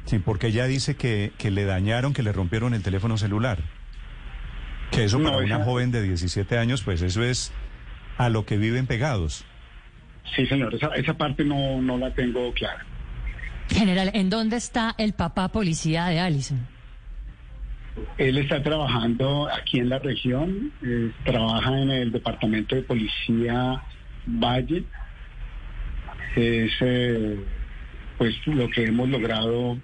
Sí, 0.04 0.18
porque 0.18 0.48
ella 0.48 0.66
dice 0.66 0.96
que, 0.96 1.32
que 1.38 1.50
le 1.50 1.64
dañaron, 1.64 2.12
que 2.12 2.22
le 2.22 2.32
rompieron 2.32 2.74
el 2.74 2.82
teléfono 2.82 3.16
celular. 3.16 3.58
Que 4.90 5.04
eso 5.04 5.22
para 5.22 5.38
una 5.38 5.64
joven 5.64 5.90
de 5.90 6.02
17 6.02 6.58
años, 6.58 6.82
pues 6.82 7.00
eso 7.02 7.22
es 7.22 7.52
a 8.18 8.28
lo 8.28 8.44
que 8.44 8.58
viven 8.58 8.86
pegados. 8.86 9.44
Sí, 10.36 10.46
señor, 10.46 10.74
esa, 10.74 10.88
esa 10.88 11.14
parte 11.14 11.44
no, 11.44 11.80
no 11.80 11.96
la 11.96 12.12
tengo 12.12 12.52
clara. 12.52 12.84
General, 13.70 14.10
¿en 14.12 14.28
dónde 14.28 14.56
está 14.56 14.94
el 14.98 15.14
papá 15.14 15.48
policía 15.48 16.06
de 16.06 16.20
Allison? 16.20 16.73
Él 18.18 18.38
está 18.38 18.62
trabajando 18.62 19.48
aquí 19.48 19.78
en 19.78 19.88
la 19.88 19.98
región, 19.98 20.72
eh, 20.82 21.10
trabaja 21.24 21.78
en 21.80 21.90
el 21.90 22.12
departamento 22.12 22.74
de 22.74 22.82
policía 22.82 23.82
Valle. 24.26 24.84
Es 26.34 26.72
eh, 26.80 27.38
pues 28.18 28.34
lo 28.46 28.68
que 28.70 28.86
hemos 28.86 29.08
logrado 29.08 29.78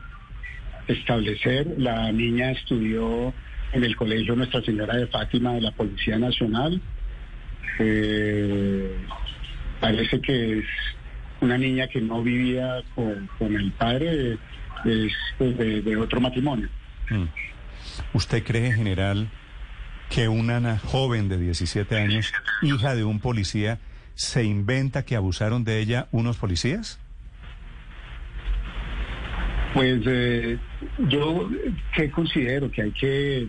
establecer. 0.88 1.66
La 1.78 2.10
niña 2.10 2.50
estudió 2.50 3.32
en 3.72 3.84
el 3.84 3.96
colegio 3.96 4.34
Nuestra 4.34 4.62
Señora 4.62 4.96
de 4.96 5.06
Fátima 5.06 5.54
de 5.54 5.60
la 5.60 5.70
Policía 5.70 6.18
Nacional. 6.18 6.80
Eh, 7.78 8.96
parece 9.80 10.20
que 10.20 10.58
es 10.58 10.64
una 11.40 11.56
niña 11.56 11.86
que 11.86 12.00
no 12.00 12.22
vivía 12.22 12.82
con, 12.94 13.56
el 13.56 13.72
padre, 13.72 14.36
es 14.84 15.12
pues, 15.38 15.56
de, 15.56 15.96
otro 15.96 16.20
matrimonio. 16.20 16.68
Mm. 17.08 17.24
¿Usted 18.12 18.44
cree, 18.44 18.72
general, 18.72 19.30
que 20.10 20.28
una 20.28 20.78
joven 20.78 21.28
de 21.28 21.38
17 21.38 21.96
años, 21.96 22.32
hija 22.62 22.94
de 22.94 23.04
un 23.04 23.20
policía, 23.20 23.78
se 24.14 24.44
inventa 24.44 25.04
que 25.04 25.16
abusaron 25.16 25.64
de 25.64 25.80
ella 25.80 26.08
unos 26.10 26.36
policías? 26.36 27.00
Pues 29.72 30.02
eh, 30.04 30.58
yo 31.08 31.48
que 31.94 32.10
considero 32.10 32.70
que 32.70 32.82
hay 32.82 32.90
que 32.92 33.48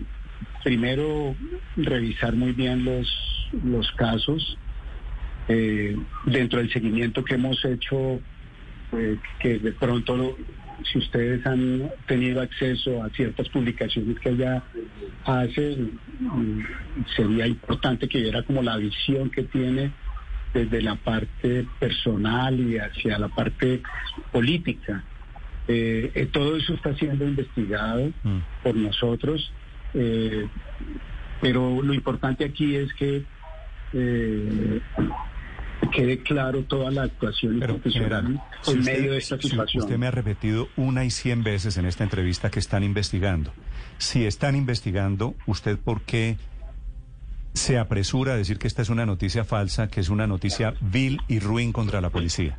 primero 0.62 1.34
revisar 1.76 2.34
muy 2.34 2.52
bien 2.52 2.84
los, 2.84 3.08
los 3.64 3.90
casos. 3.92 4.56
Eh, 5.48 5.96
dentro 6.24 6.60
del 6.60 6.72
seguimiento 6.72 7.24
que 7.24 7.34
hemos 7.34 7.64
hecho, 7.64 8.20
eh, 8.92 9.18
que 9.40 9.58
de 9.58 9.72
pronto 9.72 10.36
si 10.90 10.98
ustedes 10.98 11.44
han 11.46 11.90
tenido 12.06 12.40
acceso 12.40 13.02
a 13.02 13.10
ciertas 13.10 13.48
publicaciones 13.48 14.18
que 14.20 14.30
ella 14.30 14.62
hace, 15.24 15.76
sería 17.16 17.46
importante 17.46 18.08
que 18.08 18.20
viera 18.20 18.42
como 18.42 18.62
la 18.62 18.76
visión 18.76 19.30
que 19.30 19.44
tiene 19.44 19.92
desde 20.52 20.82
la 20.82 20.96
parte 20.96 21.66
personal 21.78 22.58
y 22.60 22.78
hacia 22.78 23.18
la 23.18 23.28
parte 23.28 23.82
política. 24.30 25.02
Eh, 25.68 26.10
eh, 26.14 26.26
todo 26.26 26.56
eso 26.56 26.74
está 26.74 26.94
siendo 26.96 27.26
investigado 27.26 28.10
mm. 28.22 28.38
por 28.62 28.74
nosotros, 28.74 29.52
eh, 29.94 30.46
pero 31.40 31.80
lo 31.82 31.94
importante 31.94 32.44
aquí 32.44 32.76
es 32.76 32.92
que 32.94 33.24
quede 35.92 36.18
claro 36.22 36.64
toda 36.64 36.90
la 36.90 37.04
actuación 37.04 37.60
profesional 37.60 38.40
en 38.66 38.80
medio 38.84 39.12
de 39.12 39.18
esta 39.18 39.40
situación. 39.40 39.84
usted 39.84 39.98
me 39.98 40.06
ha 40.06 40.10
repetido 40.10 40.68
una 40.76 41.04
y 41.04 41.10
cien 41.10 41.44
veces 41.44 41.76
en 41.76 41.86
esta 41.86 42.02
entrevista 42.02 42.50
que 42.50 42.58
están 42.58 42.82
investigando. 42.82 43.52
Si 43.98 44.26
están 44.26 44.56
investigando, 44.56 45.34
¿usted 45.46 45.78
por 45.78 46.02
qué 46.02 46.36
se 47.54 47.78
apresura 47.78 48.32
a 48.32 48.36
decir 48.36 48.58
que 48.58 48.66
esta 48.66 48.82
es 48.82 48.88
una 48.88 49.06
noticia 49.06 49.44
falsa, 49.44 49.88
que 49.88 50.00
es 50.00 50.08
una 50.08 50.26
noticia 50.26 50.74
vil 50.80 51.20
y 51.28 51.38
ruin 51.38 51.72
contra 51.72 52.00
la 52.00 52.10
policía? 52.10 52.58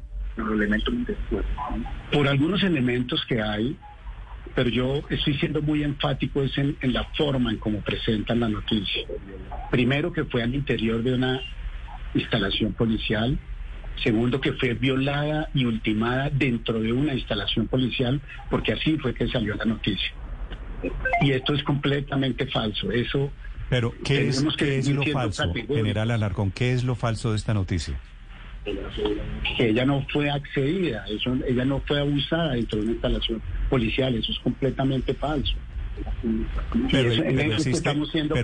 Por 2.12 2.28
algunos 2.28 2.64
elementos 2.64 3.24
que 3.28 3.42
hay, 3.42 3.78
pero 4.56 4.70
yo 4.70 5.02
estoy 5.10 5.38
siendo 5.38 5.62
muy 5.62 5.84
enfático 5.84 6.42
en, 6.44 6.78
en 6.82 6.94
la 6.94 7.04
forma 7.18 7.52
en 7.52 7.58
cómo 7.58 7.82
presentan 7.82 8.40
la 8.40 8.50
noticia. 8.50 9.04
Primero 9.72 10.12
que 10.14 10.26
fue 10.26 10.44
al 10.44 10.54
interior 10.54 11.02
de 11.04 11.16
una 11.16 11.42
instalación 12.14 12.74
policial. 12.74 13.38
Segundo, 14.04 14.42
que 14.42 14.54
fue 14.54 14.74
violada 14.74 15.50
y 15.54 15.66
ultimada 15.66 16.30
dentro 16.30 16.82
de 16.82 16.92
una 16.92 17.14
instalación 17.14 17.68
policial, 17.68 18.22
porque 18.50 18.74
así 18.74 18.98
fue 18.98 19.14
que 19.14 19.28
salió 19.28 19.56
la 19.56 19.66
noticia. 19.66 20.12
Y 21.22 21.32
esto 21.32 21.54
es 21.54 21.64
completamente 21.64 22.48
falso. 22.48 22.92
Eso. 22.92 23.32
Pero, 23.70 23.94
¿qué 24.04 24.28
es, 24.28 24.44
que 24.58 24.78
es 24.80 24.90
lo 24.90 25.04
falso, 25.04 25.54
General 25.54 26.12
Alarcón? 26.12 26.52
¿Qué 26.52 26.74
es 26.74 26.84
lo 26.84 26.96
falso 26.96 27.32
de 27.32 27.38
esta 27.38 27.54
noticia? 27.54 28.00
Que 29.58 29.70
ella 29.70 29.86
no 29.86 30.06
fue 30.12 30.30
accedida, 30.30 31.06
eso, 31.08 31.36
ella 31.48 31.66
no 31.66 31.82
fue 31.82 32.00
abusada 32.00 32.54
dentro 32.54 32.78
de 32.80 32.84
una 32.86 32.94
instalación 32.94 33.42
policial. 33.70 34.16
Eso 34.16 34.32
es 34.32 34.40
completamente 34.40 35.14
falso. 35.14 35.54
Pero, 36.92 37.12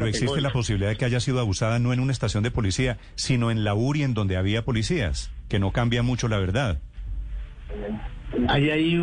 existe, 0.07 0.41
la 0.41 0.51
posibilidad 0.51 0.89
de 0.89 0.97
que 0.97 1.05
haya 1.05 1.19
sido 1.19 1.39
abusada 1.39 1.79
no 1.79 1.93
en 1.93 1.99
una 1.99 2.11
estación 2.11 2.43
de 2.43 2.51
policía, 2.51 2.97
sino 3.15 3.51
en 3.51 3.63
la 3.63 3.73
URI 3.73 4.03
en 4.03 4.13
donde 4.13 4.37
había 4.37 4.63
policías, 4.63 5.31
que 5.47 5.59
no 5.59 5.71
cambia 5.71 6.03
mucho 6.03 6.27
la 6.27 6.37
verdad. 6.37 6.79
Hay 8.47 8.69
ahí, 8.69 8.99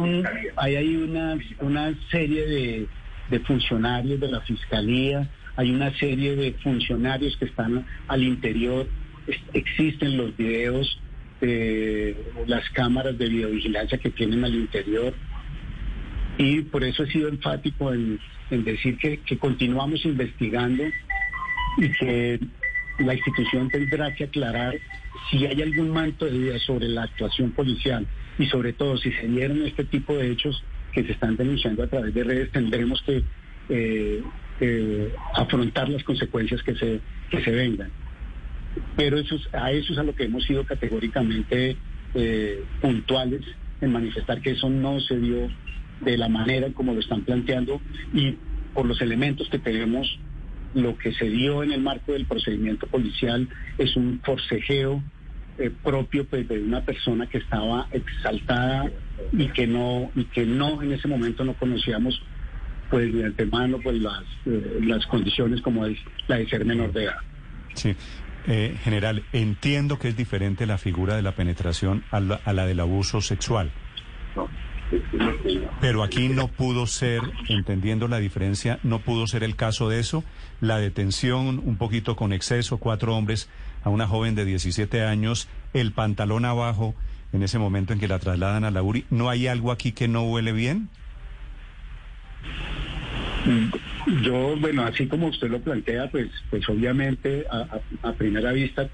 hay 0.56 0.76
ahí 0.76 0.96
una, 0.96 1.38
una 1.60 1.94
serie 2.10 2.46
de, 2.46 2.86
de 3.30 3.40
funcionarios 3.40 4.20
de 4.20 4.28
la 4.28 4.40
Fiscalía, 4.42 5.28
hay 5.56 5.70
una 5.70 5.96
serie 5.98 6.36
de 6.36 6.52
funcionarios 6.62 7.36
que 7.36 7.46
están 7.46 7.86
al 8.08 8.22
interior, 8.22 8.86
existen 9.52 10.16
los 10.16 10.36
videos 10.36 11.00
de 11.40 12.16
las 12.46 12.68
cámaras 12.70 13.18
de 13.18 13.28
videovigilancia 13.28 13.98
que 13.98 14.10
tienen 14.10 14.44
al 14.44 14.54
interior 14.54 15.12
y 16.38 16.60
por 16.62 16.84
eso 16.84 17.04
he 17.04 17.10
sido 17.10 17.28
enfático 17.28 17.92
en, 17.92 18.18
decir 18.50 18.98
que, 18.98 19.20
continuamos 19.38 20.04
investigando 20.04 20.84
y 21.78 21.88
que 21.92 22.40
la 22.98 23.14
institución 23.14 23.68
tendrá 23.70 24.14
que 24.14 24.24
aclarar 24.24 24.74
si 25.30 25.46
hay 25.46 25.62
algún 25.62 25.90
manto 25.90 26.26
de 26.26 26.32
duda 26.32 26.58
sobre 26.58 26.88
la 26.88 27.04
actuación 27.04 27.50
policial 27.52 28.06
y 28.38 28.46
sobre 28.46 28.72
todo 28.72 28.96
si 28.98 29.12
se 29.12 29.26
dieron 29.28 29.62
este 29.62 29.84
tipo 29.84 30.14
de 30.16 30.30
hechos 30.30 30.62
que 30.92 31.04
se 31.04 31.12
están 31.12 31.36
denunciando 31.36 31.82
a 31.82 31.86
través 31.88 32.14
de 32.14 32.24
redes, 32.24 32.52
tendremos 32.52 33.02
que 33.02 33.22
eh, 33.68 34.22
eh, 34.60 35.14
afrontar 35.34 35.88
las 35.88 36.02
consecuencias 36.04 36.62
que 36.62 36.74
se, 36.74 37.00
que 37.30 37.42
se 37.42 37.50
vengan. 37.50 37.90
Pero 38.96 39.18
eso 39.18 39.36
a 39.52 39.72
eso 39.72 39.92
es 39.92 39.98
a 39.98 40.02
lo 40.02 40.14
que 40.14 40.24
hemos 40.24 40.44
sido 40.44 40.64
categóricamente 40.64 41.76
eh, 42.14 42.62
puntuales 42.80 43.42
en 43.80 43.92
manifestar 43.92 44.40
que 44.40 44.52
eso 44.52 44.70
no 44.70 45.00
se 45.00 45.18
dio 45.18 45.50
de 46.00 46.16
la 46.16 46.28
manera 46.28 46.68
como 46.72 46.92
lo 46.92 47.00
están 47.00 47.22
planteando 47.22 47.80
y 48.12 48.36
por 48.74 48.86
los 48.86 49.00
elementos 49.00 49.48
que 49.48 49.58
tenemos 49.58 50.18
lo 50.74 50.98
que 50.98 51.12
se 51.14 51.26
dio 51.26 51.62
en 51.62 51.72
el 51.72 51.80
marco 51.80 52.12
del 52.12 52.26
procedimiento 52.26 52.86
policial 52.86 53.48
es 53.78 53.96
un 53.96 54.20
forcejeo 54.22 55.02
eh, 55.58 55.70
propio 55.82 56.26
pues, 56.26 56.46
de 56.48 56.62
una 56.62 56.82
persona 56.82 57.26
que 57.26 57.38
estaba 57.38 57.88
exaltada 57.90 58.90
y 59.32 59.48
que 59.48 59.66
no 59.66 60.10
y 60.14 60.24
que 60.24 60.44
no 60.44 60.82
en 60.82 60.92
ese 60.92 61.08
momento 61.08 61.44
no 61.44 61.54
conocíamos 61.54 62.20
pues 62.90 63.12
de 63.12 63.24
antemano 63.24 63.78
pues 63.82 63.96
las 63.96 64.22
eh, 64.44 64.80
las 64.82 65.06
condiciones 65.06 65.62
como 65.62 65.86
es 65.86 65.98
la 66.28 66.36
de 66.36 66.48
ser 66.48 66.64
menor 66.66 66.92
de 66.92 67.04
edad. 67.04 67.16
Sí. 67.72 67.94
Eh, 68.48 68.76
general, 68.84 69.24
entiendo 69.32 69.98
que 69.98 70.08
es 70.08 70.16
diferente 70.16 70.66
la 70.66 70.78
figura 70.78 71.16
de 71.16 71.22
la 71.22 71.32
penetración 71.32 72.04
a 72.12 72.20
la, 72.20 72.36
a 72.44 72.52
la 72.52 72.64
del 72.64 72.78
abuso 72.78 73.20
sexual. 73.20 73.72
Pero 75.80 76.02
aquí 76.02 76.28
no 76.28 76.48
pudo 76.48 76.86
ser, 76.86 77.20
entendiendo 77.48 78.08
la 78.08 78.18
diferencia, 78.18 78.78
no 78.82 79.00
pudo 79.00 79.26
ser 79.26 79.42
el 79.42 79.56
caso 79.56 79.88
de 79.88 80.00
eso. 80.00 80.24
La 80.60 80.78
detención 80.78 81.60
un 81.64 81.76
poquito 81.76 82.16
con 82.16 82.32
exceso, 82.32 82.78
cuatro 82.78 83.16
hombres 83.16 83.48
a 83.82 83.90
una 83.90 84.06
joven 84.06 84.34
de 84.34 84.44
17 84.44 85.02
años, 85.02 85.48
el 85.72 85.92
pantalón 85.92 86.44
abajo 86.44 86.94
en 87.32 87.42
ese 87.42 87.58
momento 87.58 87.92
en 87.92 88.00
que 88.00 88.08
la 88.08 88.18
trasladan 88.18 88.64
a 88.64 88.70
la 88.70 88.82
URI. 88.82 89.04
¿No 89.10 89.28
hay 89.28 89.46
algo 89.46 89.72
aquí 89.72 89.92
que 89.92 90.08
no 90.08 90.24
huele 90.24 90.52
bien? 90.52 90.88
Yo, 94.22 94.56
bueno, 94.56 94.84
así 94.84 95.06
como 95.06 95.28
usted 95.28 95.48
lo 95.48 95.60
plantea, 95.60 96.10
pues, 96.10 96.28
pues 96.50 96.68
obviamente 96.68 97.44
a, 97.50 98.12
primera 98.12 98.52
vista 98.52 98.88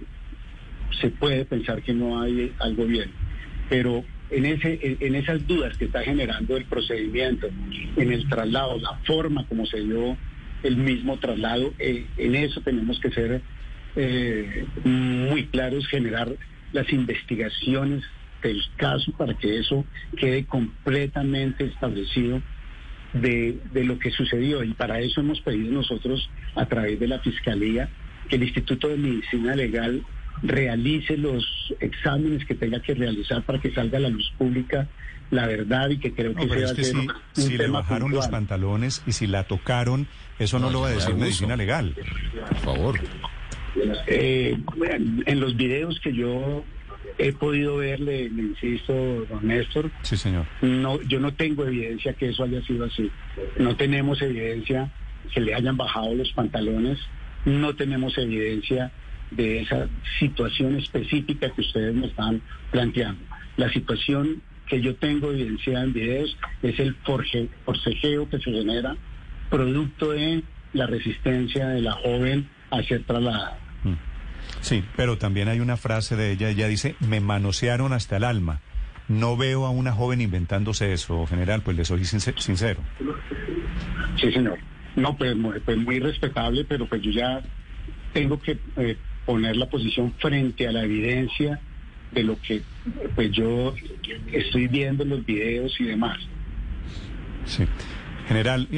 se 1.00 1.08
puede 1.10 1.44
pensar 1.44 1.82
que 1.82 1.94
no 1.94 2.20
hay 2.20 2.52
algo 2.60 2.84
bien, 2.84 3.10
pero 3.68 4.04
en, 4.32 4.46
ese, 4.46 4.96
en 5.00 5.14
esas 5.14 5.46
dudas 5.46 5.76
que 5.76 5.84
está 5.84 6.02
generando 6.02 6.56
el 6.56 6.64
procedimiento, 6.64 7.48
en 7.96 8.12
el 8.12 8.28
traslado, 8.28 8.78
la 8.78 8.94
forma 9.04 9.46
como 9.46 9.66
se 9.66 9.80
dio 9.80 10.16
el 10.62 10.76
mismo 10.76 11.18
traslado, 11.18 11.72
eh, 11.78 12.06
en 12.16 12.34
eso 12.34 12.60
tenemos 12.60 12.98
que 13.00 13.10
ser 13.10 13.42
eh, 13.96 14.64
muy 14.84 15.46
claros, 15.46 15.86
generar 15.86 16.34
las 16.72 16.90
investigaciones 16.92 18.02
del 18.42 18.62
caso 18.76 19.12
para 19.12 19.34
que 19.34 19.58
eso 19.58 19.84
quede 20.16 20.44
completamente 20.46 21.64
establecido 21.64 22.42
de, 23.12 23.58
lo 23.74 23.98
que 23.98 24.10
sucedió. 24.10 24.64
Y 24.64 24.72
para 24.72 25.00
eso 25.00 25.20
hemos 25.20 25.40
pedido 25.40 25.72
nosotros 25.72 26.28
a 26.54 26.66
través 26.66 26.98
de 26.98 27.08
la 27.08 27.18
Fiscalía 27.20 27.88
que 28.28 28.36
el 28.36 28.44
Instituto 28.44 28.88
de 28.88 28.96
Medicina 28.96 29.54
Legal 29.54 30.02
realice 30.42 31.16
los 31.16 31.44
exámenes 31.80 32.44
que 32.44 32.54
tenga 32.54 32.80
que 32.80 32.94
realizar 32.94 33.42
para 33.42 33.60
que 33.60 33.72
salga 33.72 33.98
a 33.98 34.00
la 34.02 34.08
luz 34.08 34.32
pública 34.36 34.88
la 35.32 35.46
verdad 35.46 35.88
y 35.88 35.98
que 35.98 36.12
creo 36.12 36.34
que 36.34 36.42
se 36.42 36.62
va 36.62 36.70
a 36.70 36.74
si, 37.34 37.42
si 37.42 37.56
le 37.56 37.66
bajaron 37.68 38.12
los 38.12 38.28
pantalones 38.28 39.02
y 39.06 39.12
si 39.12 39.26
la 39.26 39.44
tocaron, 39.44 40.06
eso 40.38 40.58
no, 40.58 40.70
lo 40.70 40.82
va 40.82 40.88
a 40.88 40.90
decir 40.90 41.14
medicina 41.14 41.56
legal. 41.56 41.94
Por 42.48 42.58
favor. 42.58 43.00
Eh, 44.06 44.58
en 45.24 45.40
los 45.40 45.56
videos 45.56 45.98
que 46.00 46.12
yo 46.12 46.64
he 47.16 47.32
podido 47.32 47.78
verle, 47.78 48.28
le 48.28 48.42
insisto, 48.42 48.92
don 49.24 49.46
Néstor. 49.46 49.90
Sí, 50.02 50.18
señor. 50.18 50.44
No, 50.60 51.00
yo 51.02 51.18
no 51.18 51.32
tengo 51.32 51.64
evidencia 51.64 52.12
que 52.12 52.28
eso 52.28 52.44
haya 52.44 52.60
sido 52.62 52.84
así. 52.84 53.10
No 53.58 53.74
tenemos 53.76 54.20
evidencia 54.20 54.92
que 55.32 55.40
le 55.40 55.54
hayan 55.54 55.78
bajado 55.78 56.14
los 56.14 56.30
pantalones. 56.32 56.98
No 57.46 57.74
tenemos 57.74 58.18
evidencia 58.18 58.92
de 59.36 59.60
esa 59.60 59.88
situación 60.18 60.76
específica 60.76 61.50
que 61.50 61.60
ustedes 61.60 61.94
me 61.94 62.06
están 62.06 62.40
planteando. 62.70 63.20
La 63.56 63.72
situación 63.72 64.42
que 64.66 64.80
yo 64.80 64.94
tengo 64.96 65.32
evidenciada 65.32 65.84
en 65.84 65.92
videos 65.92 66.36
es 66.62 66.78
el 66.78 66.94
forcejeo 67.04 68.28
que 68.28 68.38
se 68.38 68.50
genera 68.50 68.96
producto 69.50 70.12
de 70.12 70.42
la 70.72 70.86
resistencia 70.86 71.68
de 71.68 71.82
la 71.82 71.92
joven 71.92 72.48
a 72.70 72.82
ser 72.82 73.04
trasladada. 73.04 73.58
Sí, 74.60 74.84
pero 74.96 75.18
también 75.18 75.48
hay 75.48 75.60
una 75.60 75.76
frase 75.76 76.16
de 76.16 76.32
ella, 76.32 76.48
ella 76.48 76.68
dice, 76.68 76.94
me 77.00 77.20
manosearon 77.20 77.92
hasta 77.92 78.16
el 78.16 78.24
alma. 78.24 78.60
No 79.08 79.36
veo 79.36 79.66
a 79.66 79.70
una 79.70 79.92
joven 79.92 80.20
inventándose 80.20 80.92
eso, 80.92 81.26
general, 81.26 81.62
pues 81.62 81.76
le 81.76 81.84
soy 81.84 82.04
sincero. 82.04 82.80
Sí, 84.16 84.32
señor. 84.32 84.58
No, 84.96 85.16
pues, 85.16 85.34
pues, 85.64 85.76
muy 85.78 85.98
respetable, 85.98 86.64
pero 86.64 86.86
pues 86.86 87.02
yo 87.02 87.10
ya 87.10 87.42
tengo 88.12 88.40
que 88.40 88.58
eh, 88.76 88.96
poner 89.26 89.56
la 89.56 89.68
posición 89.68 90.12
frente 90.18 90.66
a 90.66 90.72
la 90.72 90.84
evidencia 90.84 91.60
de 92.12 92.22
lo 92.22 92.40
que 92.40 92.62
pues 93.14 93.30
yo 93.32 93.74
estoy 94.32 94.68
viendo 94.68 95.02
en 95.02 95.10
los 95.10 95.24
videos 95.24 95.80
y 95.80 95.84
demás. 95.84 96.18
Sí. 97.44 97.64
General, 98.28 98.68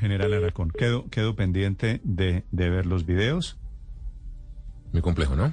General 0.00 0.32
Aracón, 0.32 0.70
quedo, 0.70 1.08
quedo 1.10 1.36
pendiente 1.36 2.00
de, 2.04 2.44
de 2.50 2.70
ver 2.70 2.86
los 2.86 3.04
videos 3.06 3.58
muy 4.92 5.02
complejo, 5.02 5.36
¿no? 5.36 5.48